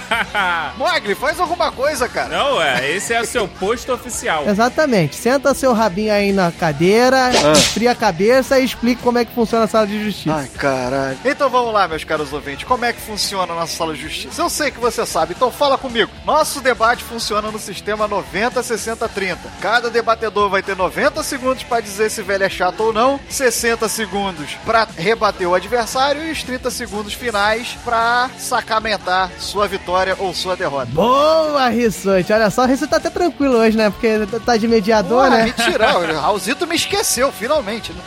[0.78, 2.30] Mogli, faz alguma coisa, cara.
[2.30, 4.47] Não, é, esse é o seu posto oficial.
[4.47, 5.16] Exatamente.
[5.16, 9.66] Senta seu rabinho aí na cadeira, esfria a cabeça e explica como é que funciona
[9.66, 10.36] a sala de justiça.
[10.36, 11.18] Ai, caralho.
[11.24, 12.66] Então vamos lá, meus caros ouvintes.
[12.66, 14.41] Como é que funciona a nossa sala de justiça?
[14.41, 16.10] Eu sei que você sabe, então fala comigo.
[16.26, 19.39] Nosso debate funciona no sistema 90, 60, 30.
[19.60, 23.89] Cada debatedor vai ter 90 segundos para dizer se velho é chato ou não, 60
[23.89, 30.34] segundos para rebater o adversário e os 30 segundos finais para sacramentar sua vitória ou
[30.34, 30.86] sua derrota.
[30.94, 32.32] Boa, Rissuti.
[32.32, 33.89] Olha só, o Rissuti tá até tranquilo hoje, né?
[33.89, 35.44] Porque tá de mediador, Porra, né?
[35.44, 37.91] mentira, o Raulzito me esqueceu, finalmente.
[37.91, 38.02] né?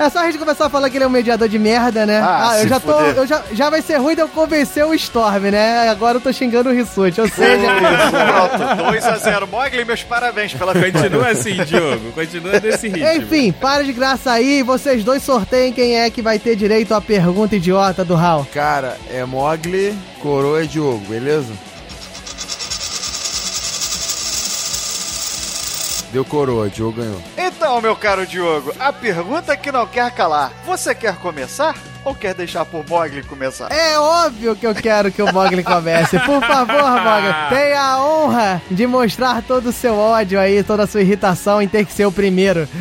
[0.00, 2.20] É só a gente começar a falar que ele é um mediador de merda, né?
[2.20, 2.92] Ah, eu se já tô.
[2.92, 3.16] fuder.
[3.18, 5.88] Eu já, já vai ser ruim de eu convencer o Storm, né?
[5.88, 7.20] Agora eu tô xingando o Rissuti.
[7.20, 7.68] Ou seja,
[8.10, 9.48] Pronto, 2x0.
[9.48, 10.92] Mogli, meus parabéns pela vitória.
[11.10, 12.12] Continua assim, Diogo.
[12.12, 13.06] Continua desse ritmo.
[13.12, 14.62] Enfim, para de graça aí.
[14.62, 18.46] Vocês dois sorteiem quem é que vai ter direito à pergunta idiota do Hal.
[18.52, 21.52] Cara, é Mogli, Coroa e Diogo, beleza?
[26.12, 27.22] Deu coroa, Diogo ganhou.
[27.38, 30.52] Então, meu caro Diogo, a pergunta que não quer calar.
[30.66, 33.72] Você quer começar ou quer deixar por Mogli começar?
[33.72, 36.18] É óbvio que eu quero que o Mogli comece.
[36.18, 40.86] Por favor, Mogli, tenha a honra de mostrar todo o seu ódio aí, toda a
[40.86, 42.68] sua irritação em ter que ser o primeiro.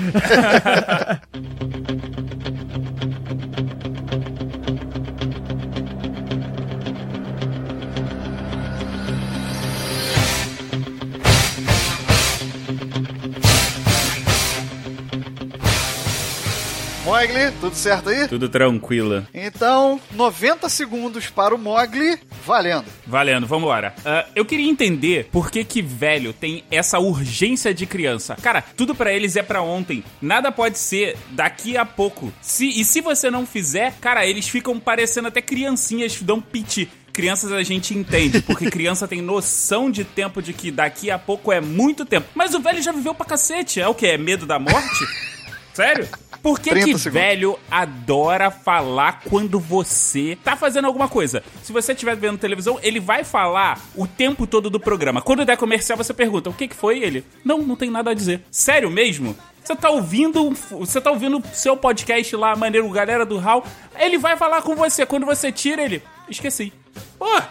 [17.12, 18.26] Mogli, tudo certo aí?
[18.26, 19.28] Tudo tranquilo.
[19.34, 22.86] Então, 90 segundos para o Mogli, valendo.
[23.06, 23.94] Valendo, vambora.
[24.00, 28.38] Uh, eu queria entender por que que velho tem essa urgência de criança.
[28.42, 30.06] Cara, tudo pra eles é pra ontem.
[30.22, 32.32] Nada pode ser daqui a pouco.
[32.42, 36.90] Se, e se você não fizer, cara, eles ficam parecendo até criancinhas, dão piti.
[37.12, 41.52] Crianças a gente entende, porque criança tem noção de tempo de que daqui a pouco
[41.52, 42.30] é muito tempo.
[42.34, 43.82] Mas o velho já viveu pra cacete.
[43.82, 44.08] É o que?
[44.08, 45.06] É medo da morte?
[45.74, 46.08] Sério?
[46.42, 51.44] Por que, 30 que velho adora falar quando você tá fazendo alguma coisa?
[51.62, 55.22] Se você estiver vendo televisão, ele vai falar o tempo todo do programa.
[55.22, 57.24] Quando der comercial, você pergunta: o que, que foi ele?
[57.46, 58.42] Não, não tem nada a dizer.
[58.50, 59.38] Sério mesmo?
[59.64, 63.64] Você tá ouvindo, você tá ouvindo seu podcast lá, maneiro, galera do Hall.
[63.98, 65.06] Ele vai falar com você.
[65.06, 66.74] Quando você tira ele, esqueci.
[67.20, 67.42] Pô,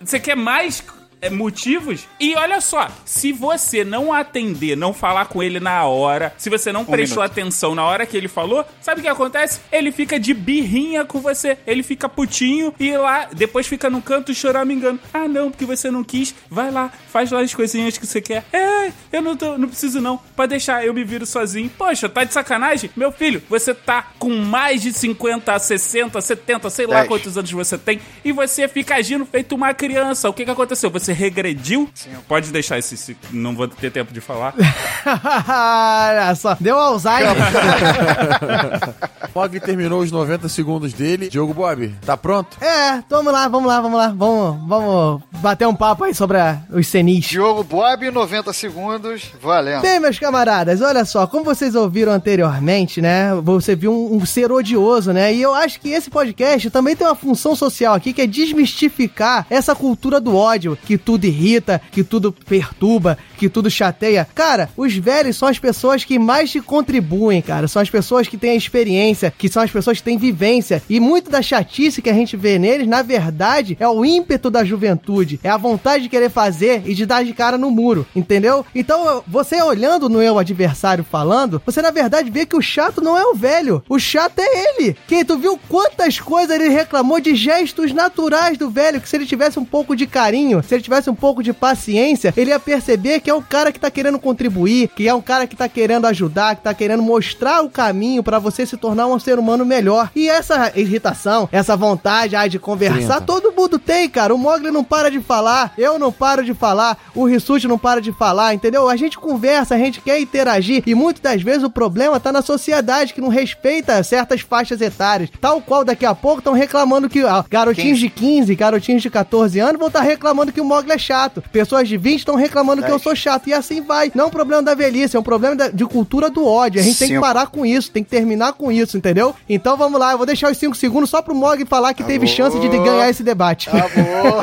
[0.00, 0.82] você quer mais
[1.30, 2.06] motivos?
[2.20, 6.72] E olha só, se você não atender, não falar com ele na hora, se você
[6.72, 7.32] não prestou minuto.
[7.32, 9.60] atenção na hora que ele falou, sabe o que acontece?
[9.72, 11.58] Ele fica de birrinha com você.
[11.66, 15.00] Ele fica putinho e lá, depois fica no canto choramingando.
[15.12, 16.34] Ah, não, porque você não quis.
[16.50, 18.44] Vai lá, faz lá as coisinhas que você quer.
[18.52, 20.18] É, eu não, tô, não preciso não.
[20.36, 21.70] Pode deixar, eu me viro sozinho.
[21.76, 22.90] Poxa, tá de sacanagem?
[22.96, 27.78] Meu filho, você tá com mais de 50, 60, 70, sei lá quantos anos você
[27.78, 30.28] tem, e você fica agindo feito uma criança.
[30.28, 30.90] O que que aconteceu?
[30.90, 31.88] Você regrediu?
[32.26, 34.54] Pode deixar esse, esse- Não vou ter tempo de falar.
[35.06, 37.34] Olha só, deu Alzheimer.
[39.34, 41.28] Mogli terminou os 90 segundos dele.
[41.28, 42.56] Diogo Bob, tá pronto?
[42.60, 44.08] é, vamos lá, vamos lá, vamos lá.
[44.08, 47.26] Vamos, vamos bater um papo aí sobre a- os cenis.
[47.26, 49.82] Diogo Bob, 90 segundos, valendo.
[49.82, 53.32] Bem, meus camaradas, olha só, como vocês ouviram anteriormente, né?
[53.44, 55.32] Você viu um, um ser odioso, né?
[55.32, 59.46] E eu acho que esse podcast também tem uma função social aqui que é desmistificar
[59.48, 64.26] essa cultura do ódio, que tudo irrita, que tudo perturba, que tudo chateia.
[64.34, 67.68] Cara, os velhos são as pessoas que mais te contribuem, cara.
[67.68, 70.82] São as pessoas que têm a experiência, que são as pessoas que têm vivência.
[70.88, 74.64] E muito da chatice que a gente vê neles, na verdade, é o ímpeto da
[74.64, 75.40] juventude.
[75.42, 78.66] É a vontade de querer fazer e de dar de cara no muro, entendeu?
[78.74, 83.16] Então, você olhando no eu adversário falando, você na verdade vê que o chato não
[83.16, 83.82] é o velho.
[83.88, 84.96] O chato é ele.
[85.06, 89.26] Que tu viu quantas coisas ele reclamou de gestos naturais do velho, que se ele
[89.26, 93.20] tivesse um pouco de carinho, se ele tivesse um pouco de paciência, ele ia perceber
[93.20, 96.06] que é o cara que tá querendo contribuir, que é um cara que tá querendo
[96.06, 100.10] ajudar, que tá querendo mostrar o caminho pra você se tornar um ser humano melhor.
[100.16, 103.20] E essa irritação, essa vontade ai, de conversar, 30.
[103.20, 104.34] todo mundo tem, cara.
[104.34, 108.00] O Mogli não para de falar, eu não paro de falar, o Rissuti não para
[108.00, 108.88] de falar, entendeu?
[108.88, 112.40] A gente conversa, a gente quer interagir e muitas das vezes o problema tá na
[112.40, 115.30] sociedade que não respeita certas faixas etárias.
[115.40, 119.58] Tal qual daqui a pouco estão reclamando que ah, garotinhos de 15, garotinhos de 14
[119.58, 121.42] anos vão estar reclamando que o Mogli é chato.
[121.52, 124.10] Pessoas de 20 estão reclamando que eu sou chato e assim vai.
[124.14, 126.80] Não é um problema da velhice, é um problema da- de cultura do ódio.
[126.80, 129.34] A gente tem que parar com isso, tem que terminar com isso, entendeu?
[129.48, 132.26] Então vamos lá, eu vou deixar os 5 segundos só pro Mogli falar que teve
[132.26, 133.68] chance de ganhar esse debate.
[133.70, 134.42] Acabou.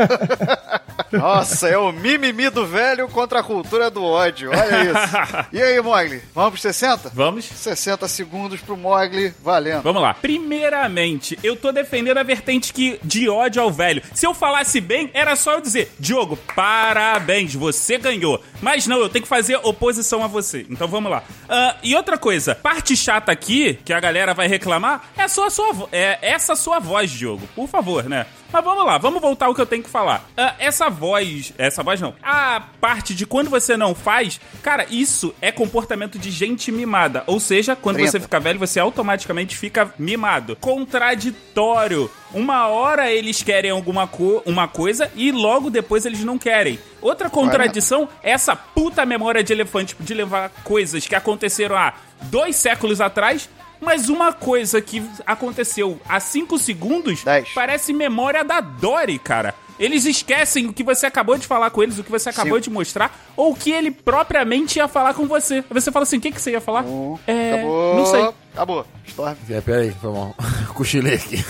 [1.12, 4.50] Nossa, é o mimimi do velho contra a cultura do ódio.
[4.50, 5.48] Olha isso.
[5.54, 6.22] E aí, Mogli?
[6.34, 7.12] Vamos pros 60?
[7.14, 7.46] Vamos?
[7.46, 9.82] 60 segundos pro Mogli, valendo.
[9.84, 10.14] Vamos lá.
[10.14, 14.02] Primeiramente, eu tô defendendo a vertente que de ódio ao velho.
[14.14, 16.25] Se eu falasse bem, era só eu dizer, Diogo,
[16.56, 18.42] parabéns, você ganhou.
[18.62, 20.66] Mas não, eu tenho que fazer oposição a você.
[20.70, 21.24] Então vamos lá.
[21.50, 25.50] Ah, e outra coisa, parte chata aqui, que a galera vai reclamar, é só a
[25.50, 27.48] sua é essa sua voz, Diogo.
[27.56, 28.26] Por favor, né?
[28.56, 30.24] Mas vamos lá, vamos voltar ao que eu tenho que falar.
[30.38, 35.36] Ah, essa voz, essa voz não, a parte de quando você não faz, cara, isso
[35.42, 37.26] é comportamento de gente mimada.
[37.28, 38.12] Ou seja, quando 30.
[38.12, 40.56] você fica velho, você automaticamente fica mimado.
[40.56, 42.10] Contraditório.
[42.34, 46.80] Uma hora eles querem alguma co uma coisa e logo depois eles não querem.
[47.02, 51.94] Outra contradição é essa puta memória de elefante de levar coisas que aconteceram há
[52.24, 53.50] dois séculos atrás.
[53.80, 57.50] Mas uma coisa que aconteceu há cinco segundos Dez.
[57.54, 59.54] parece memória da Dory, cara.
[59.78, 62.62] Eles esquecem o que você acabou de falar com eles, o que você acabou Sim.
[62.62, 65.56] de mostrar, ou o que ele propriamente ia falar com você.
[65.56, 66.86] Aí você fala assim: o que, que você ia falar?
[67.28, 67.54] É.
[67.54, 67.96] Acabou.
[67.96, 68.30] Não sei.
[68.56, 68.86] Acabou.
[69.06, 69.36] Storm.
[69.50, 70.34] É, pera aí, foi mal.
[70.74, 71.44] Cochilei aqui.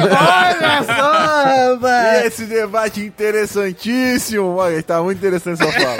[0.00, 2.24] Olha só, rapaz.
[2.26, 4.82] esse debate interessantíssimo, Mogli.
[4.82, 5.96] Tá muito interessante sua fala.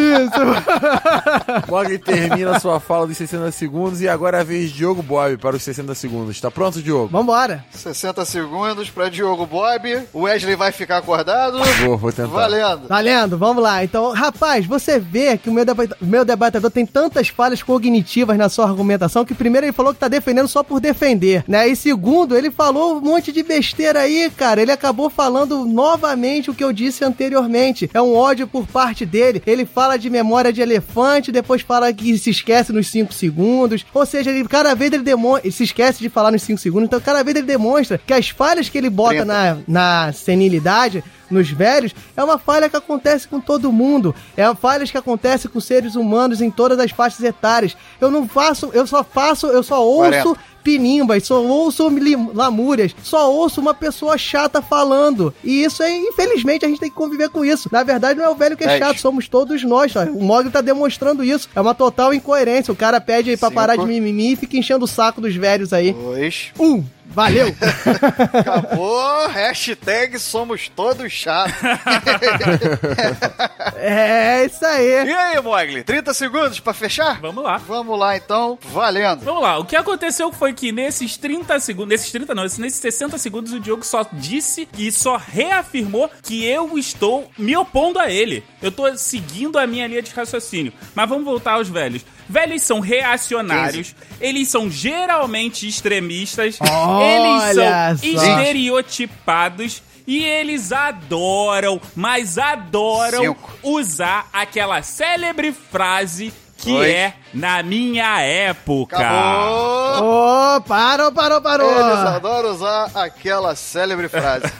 [0.00, 1.68] Isso.
[1.70, 5.36] Mogli termina sua fala dos 60 segundos e agora é a vez de Diogo Bob
[5.36, 6.40] para os 60 segundos.
[6.40, 7.08] Tá pronto, Diogo?
[7.08, 7.64] Vambora.
[7.70, 10.02] 60 segundos pra Diogo Bob.
[10.12, 11.58] O Wesley vai ficar acordado.
[11.84, 12.28] Vou, vou tentar.
[12.28, 12.88] Valendo.
[12.88, 13.84] Valendo, vamos lá.
[13.84, 15.84] Então, rapaz, você vê que o meu, deba-
[16.14, 20.06] meu debatedor tem tantas falhas cognitivas na sua argumentação que primeiro ele falou que tá
[20.06, 21.66] defendendo só por defender, né?
[21.66, 24.62] E segundo, ele falou um monte de besteira aí, cara.
[24.62, 27.90] Ele acabou falando novamente o que eu disse anteriormente.
[27.92, 29.42] É um ódio por parte dele.
[29.44, 33.84] Ele fala de memória de elefante, depois fala que se esquece nos 5 segundos.
[33.92, 36.86] Ou seja, ele cada vez ele demonstra, se esquece de falar nos 5 segundos.
[36.86, 39.24] Então, cada vez ele demonstra que as falhas que ele bota 30.
[39.24, 41.02] na, na senilidade
[41.34, 44.14] nos velhos é uma falha que acontece com todo mundo.
[44.36, 47.76] É uma falha que acontece com seres humanos em todas as faixas etárias.
[48.00, 50.53] Eu não faço, eu só faço, eu só ouço 40.
[50.64, 51.88] Pinimbas, só ouço
[52.34, 55.32] lamúrias, só ouço uma pessoa chata falando.
[55.44, 57.68] E isso é, infelizmente, a gente tem que conviver com isso.
[57.70, 58.78] Na verdade, não é o velho que é Dez.
[58.78, 59.94] chato, somos todos nós.
[59.94, 61.48] O Mogli tá demonstrando isso.
[61.54, 62.72] É uma total incoerência.
[62.72, 63.60] O cara pede aí pra Cinco.
[63.60, 65.92] parar de mimimi e fica enchendo o saco dos velhos aí.
[65.92, 66.46] Dois.
[66.58, 67.54] Um, valeu!
[68.32, 69.28] Acabou.
[69.28, 71.54] Hashtag somos todos chatos.
[73.76, 75.06] é isso aí.
[75.06, 75.82] E aí, Mogli?
[75.82, 77.20] 30 segundos pra fechar?
[77.20, 77.58] Vamos lá.
[77.58, 78.58] Vamos lá, então.
[78.72, 79.24] Valendo.
[79.24, 83.18] Vamos lá, o que aconteceu foi que nesses 30 segundos, nesses 30 não, nesses 60
[83.18, 88.42] segundos o Diogo só disse e só reafirmou que eu estou me opondo a ele.
[88.62, 90.72] Eu tô seguindo a minha linha de raciocínio.
[90.94, 92.04] Mas vamos voltar aos velhos.
[92.28, 98.06] Velhos são reacionários, eles são geralmente extremistas, eles Olha são só.
[98.06, 103.52] estereotipados e eles adoram, mas adoram Cinco.
[103.62, 106.32] usar aquela célebre frase
[106.64, 106.90] que Oi.
[106.90, 108.96] é na minha época.
[108.96, 110.56] Acabou.
[110.56, 111.70] Ô, parou, parou, parou.
[111.70, 114.46] Eles adoram usar aquela célebre frase.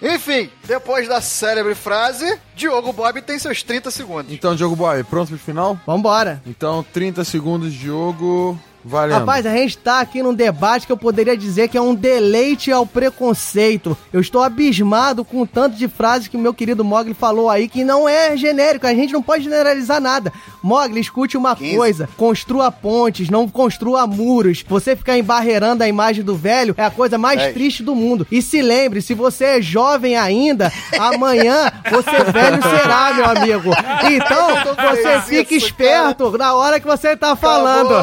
[0.00, 4.32] Enfim, depois da célebre frase, Diogo Bob tem seus 30 segundos.
[4.32, 5.76] Então, Diogo Bob, pronto pro final?
[5.84, 6.40] Vambora.
[6.46, 8.56] Então, 30 segundos, Diogo.
[8.88, 9.18] Valendo.
[9.18, 12.72] Rapaz, a gente tá aqui num debate que eu poderia dizer que é um deleite
[12.72, 13.96] ao preconceito.
[14.10, 17.68] Eu estou abismado com o tanto de frases que o meu querido Mogli falou aí,
[17.68, 20.32] que não é genérico, a gente não pode generalizar nada.
[20.62, 21.76] Mogli, escute uma 15.
[21.76, 24.64] coisa, construa pontes, não construa muros.
[24.66, 27.54] Você ficar embarreirando a imagem do velho é a coisa mais 10.
[27.54, 28.26] triste do mundo.
[28.30, 33.70] E se lembre, se você é jovem ainda, amanhã você velho será, meu amigo.
[34.10, 34.48] Então,
[34.90, 37.94] você fica isso, esperto na hora que você tá falando.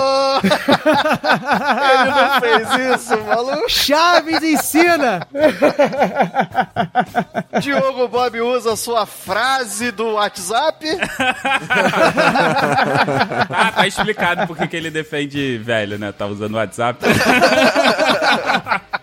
[1.92, 2.68] Ele não fez
[3.02, 3.70] isso, maluco.
[3.70, 5.26] Chaves ensina!
[7.62, 10.86] Diogo Bob usa sua frase do WhatsApp.
[13.58, 16.12] Ah, tá explicado porque que ele defende velho, né?
[16.12, 17.00] Tá usando o WhatsApp.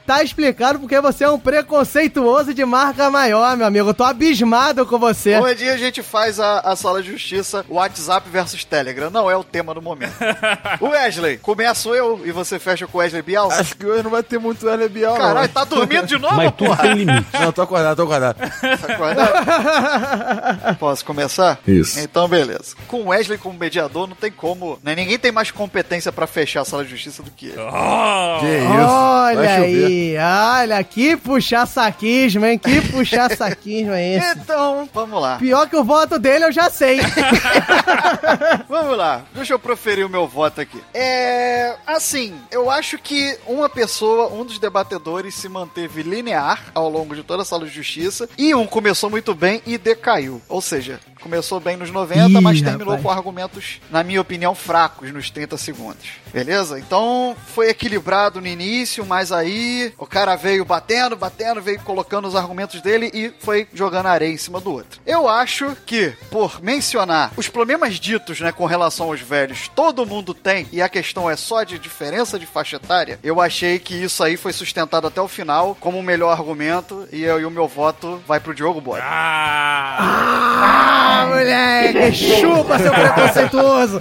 [0.06, 3.90] Tá explicado porque você é um preconceituoso de marca maior, meu amigo.
[3.90, 5.38] Eu tô abismado com você.
[5.38, 9.10] Um dia a gente faz a, a sala de justiça WhatsApp versus Telegram.
[9.10, 10.14] Não é o tema do momento.
[10.80, 13.50] Wesley, começo eu e você fecha com o Wesley Bial.
[13.50, 15.16] Acho que hoje não vai ter muito L Bial.
[15.16, 16.82] Caralho, tá dormindo de novo, Mas porra?
[16.82, 17.26] tem limite.
[17.40, 18.36] Não, tô acordado, tô acordado.
[18.38, 20.78] Tá acordado?
[20.78, 21.58] Posso começar?
[21.66, 22.00] Isso.
[22.00, 22.74] Então, beleza.
[22.88, 24.78] Com o Wesley como mediador, não tem como.
[24.82, 24.94] Né?
[24.94, 27.58] Ninguém tem mais competência pra fechar a sala de justiça do que ele.
[27.58, 28.40] Oh!
[28.40, 28.68] Que isso?
[28.72, 29.91] Vai Olha chover.
[29.92, 30.16] Aí,
[30.62, 32.58] olha, que puxar saquismo, hein?
[32.58, 34.38] Que puxar saquismo é esse?
[34.38, 35.36] Então, vamos lá.
[35.36, 37.00] Pior que o voto dele eu já sei.
[38.68, 40.82] Vamos lá, deixa eu proferir o meu voto aqui.
[40.94, 41.76] É.
[41.86, 47.22] Assim, eu acho que uma pessoa, um dos debatedores, se manteve linear ao longo de
[47.22, 50.40] toda a sala de justiça, e um começou muito bem e decaiu.
[50.48, 53.02] Ou seja, começou bem nos 90, Ih, mas terminou rapaz.
[53.02, 56.04] com argumentos, na minha opinião, fracos nos 30 segundos.
[56.32, 56.78] Beleza?
[56.78, 62.34] Então foi equilibrado no início, mas aí o cara veio batendo, batendo, veio colocando os
[62.34, 65.00] argumentos dele e foi jogando areia em cima do outro.
[65.06, 70.34] Eu acho que, por mencionar os problemas ditos, né, com relação aos velhos, todo mundo
[70.34, 74.22] tem, e a questão é só de diferença de faixa etária, eu achei que isso
[74.24, 77.68] aí foi sustentado até o final como o melhor argumento, e, eu, e o meu
[77.68, 79.00] voto vai pro Diogo Boy.
[79.02, 79.98] Ah!
[80.00, 84.00] Ah, moleque, chupa, seu preconceituoso.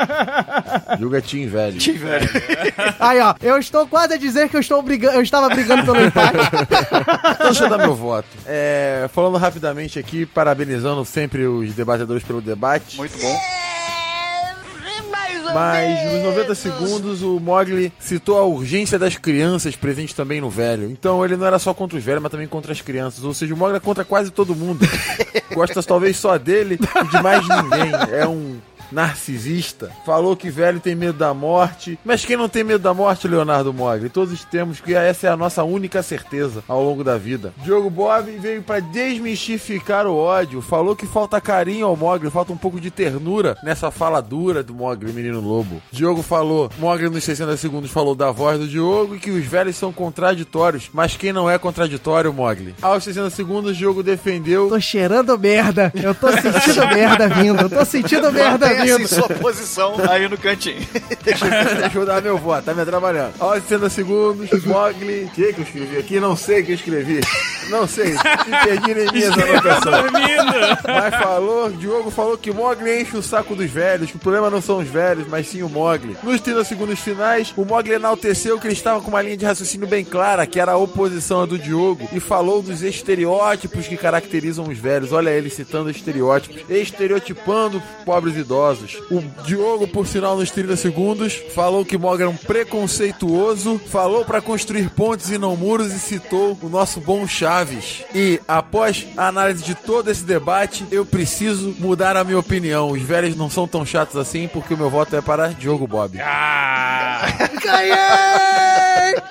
[0.98, 1.78] Julga Tim, velho.
[1.78, 2.28] Que velho.
[2.98, 6.04] Aí, ó, eu estou quase a dizer que eu, estou brigando, eu estava brigando pelo
[6.04, 6.36] empate.
[7.34, 8.28] Então deixa eu dar meu voto.
[8.46, 12.96] É, falando rapidamente aqui, parabenizando sempre os debatedores pelo debate.
[12.96, 13.63] Muito bom.
[15.52, 20.90] Mas nos 90 segundos o Mogli citou a urgência das crianças presentes também no velho.
[20.90, 23.24] Então ele não era só contra os velhos, mas também contra as crianças.
[23.24, 24.86] Ou seja, o Mogli é contra quase todo mundo.
[25.52, 27.92] Gosta talvez só dele e de mais ninguém.
[28.12, 28.58] É um
[28.94, 31.98] narcisista, falou que velho tem medo da morte.
[32.04, 34.08] Mas quem não tem medo da morte, Leonardo Mogli?
[34.08, 37.52] Todos temos que essa é a nossa única certeza ao longo da vida.
[37.62, 42.56] Diogo Bob veio para desmistificar o ódio, falou que falta carinho ao Mogli, falta um
[42.56, 45.82] pouco de ternura nessa fala dura do Mogli, menino lobo.
[45.90, 49.76] Diogo falou, Mogli nos 60 segundos falou da voz do Diogo e que os velhos
[49.76, 52.74] são contraditórios, mas quem não é contraditório, Mogli?
[52.80, 54.68] Aos 60 segundos, Diogo defendeu.
[54.68, 55.92] Tô cheirando merda.
[55.94, 57.62] Eu tô sentindo merda vindo.
[57.62, 59.04] Eu tô sentindo merda Mantenha vindo.
[59.04, 60.86] assim sua posição aí no cantinho.
[61.22, 61.44] Deixa,
[61.94, 63.34] eu dar meu voto, tá me atrapalhando.
[63.38, 65.24] Aos 60 segundos, Mogli.
[65.24, 66.20] O que que eu escrevi aqui?
[66.20, 67.20] Não sei o que eu escrevi.
[67.68, 68.12] Não sei.
[68.12, 70.12] Me perdi em minhas anotações.
[70.84, 74.60] Mas falou, Diogo falou que Mogli enche o saco dos velhos, que o problema não
[74.60, 76.16] são os velhos, mas sim o Mogli.
[76.22, 79.86] Nos 30 segundos finais, o Mogli enalteceu que ele estava com uma linha de raciocínio
[79.86, 84.66] bem clara, que era a oposição à do Diogo, e falou dos estereótipos que caracterizam
[84.68, 85.12] os velhos.
[85.12, 88.73] Olha ele citando estereótipos, estereotipando pobres idosos.
[89.10, 94.40] O Diogo, por sinal, nos 30 segundos, falou que Mogli era um preconceituoso, falou para
[94.40, 98.02] construir pontes e não muros e citou o nosso bom Chaves.
[98.14, 102.90] E após a análise de todo esse debate, eu preciso mudar a minha opinião.
[102.90, 106.18] Os velhos não são tão chatos assim, porque o meu voto é para Diogo Bob.
[106.20, 107.26] Ah,
[107.62, 107.94] Ganhei!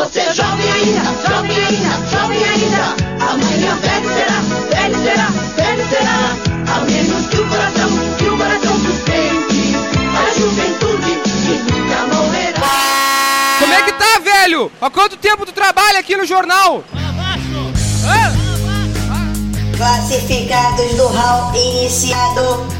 [0.00, 4.40] você é jovem ainda, jovem ainda, jovem ainda, amanhã velho será,
[4.70, 6.74] velho será, velho será.
[6.74, 9.76] A menos que o coração, que o coração sustente
[10.16, 12.60] a juventude que nunca morrerá.
[13.58, 14.72] Como é que tá, velho?
[14.80, 16.82] Há quanto tempo tu trabalha aqui no jornal?
[19.76, 22.79] Classificados do Hall iniciado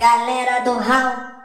[0.00, 1.39] Galera do Hall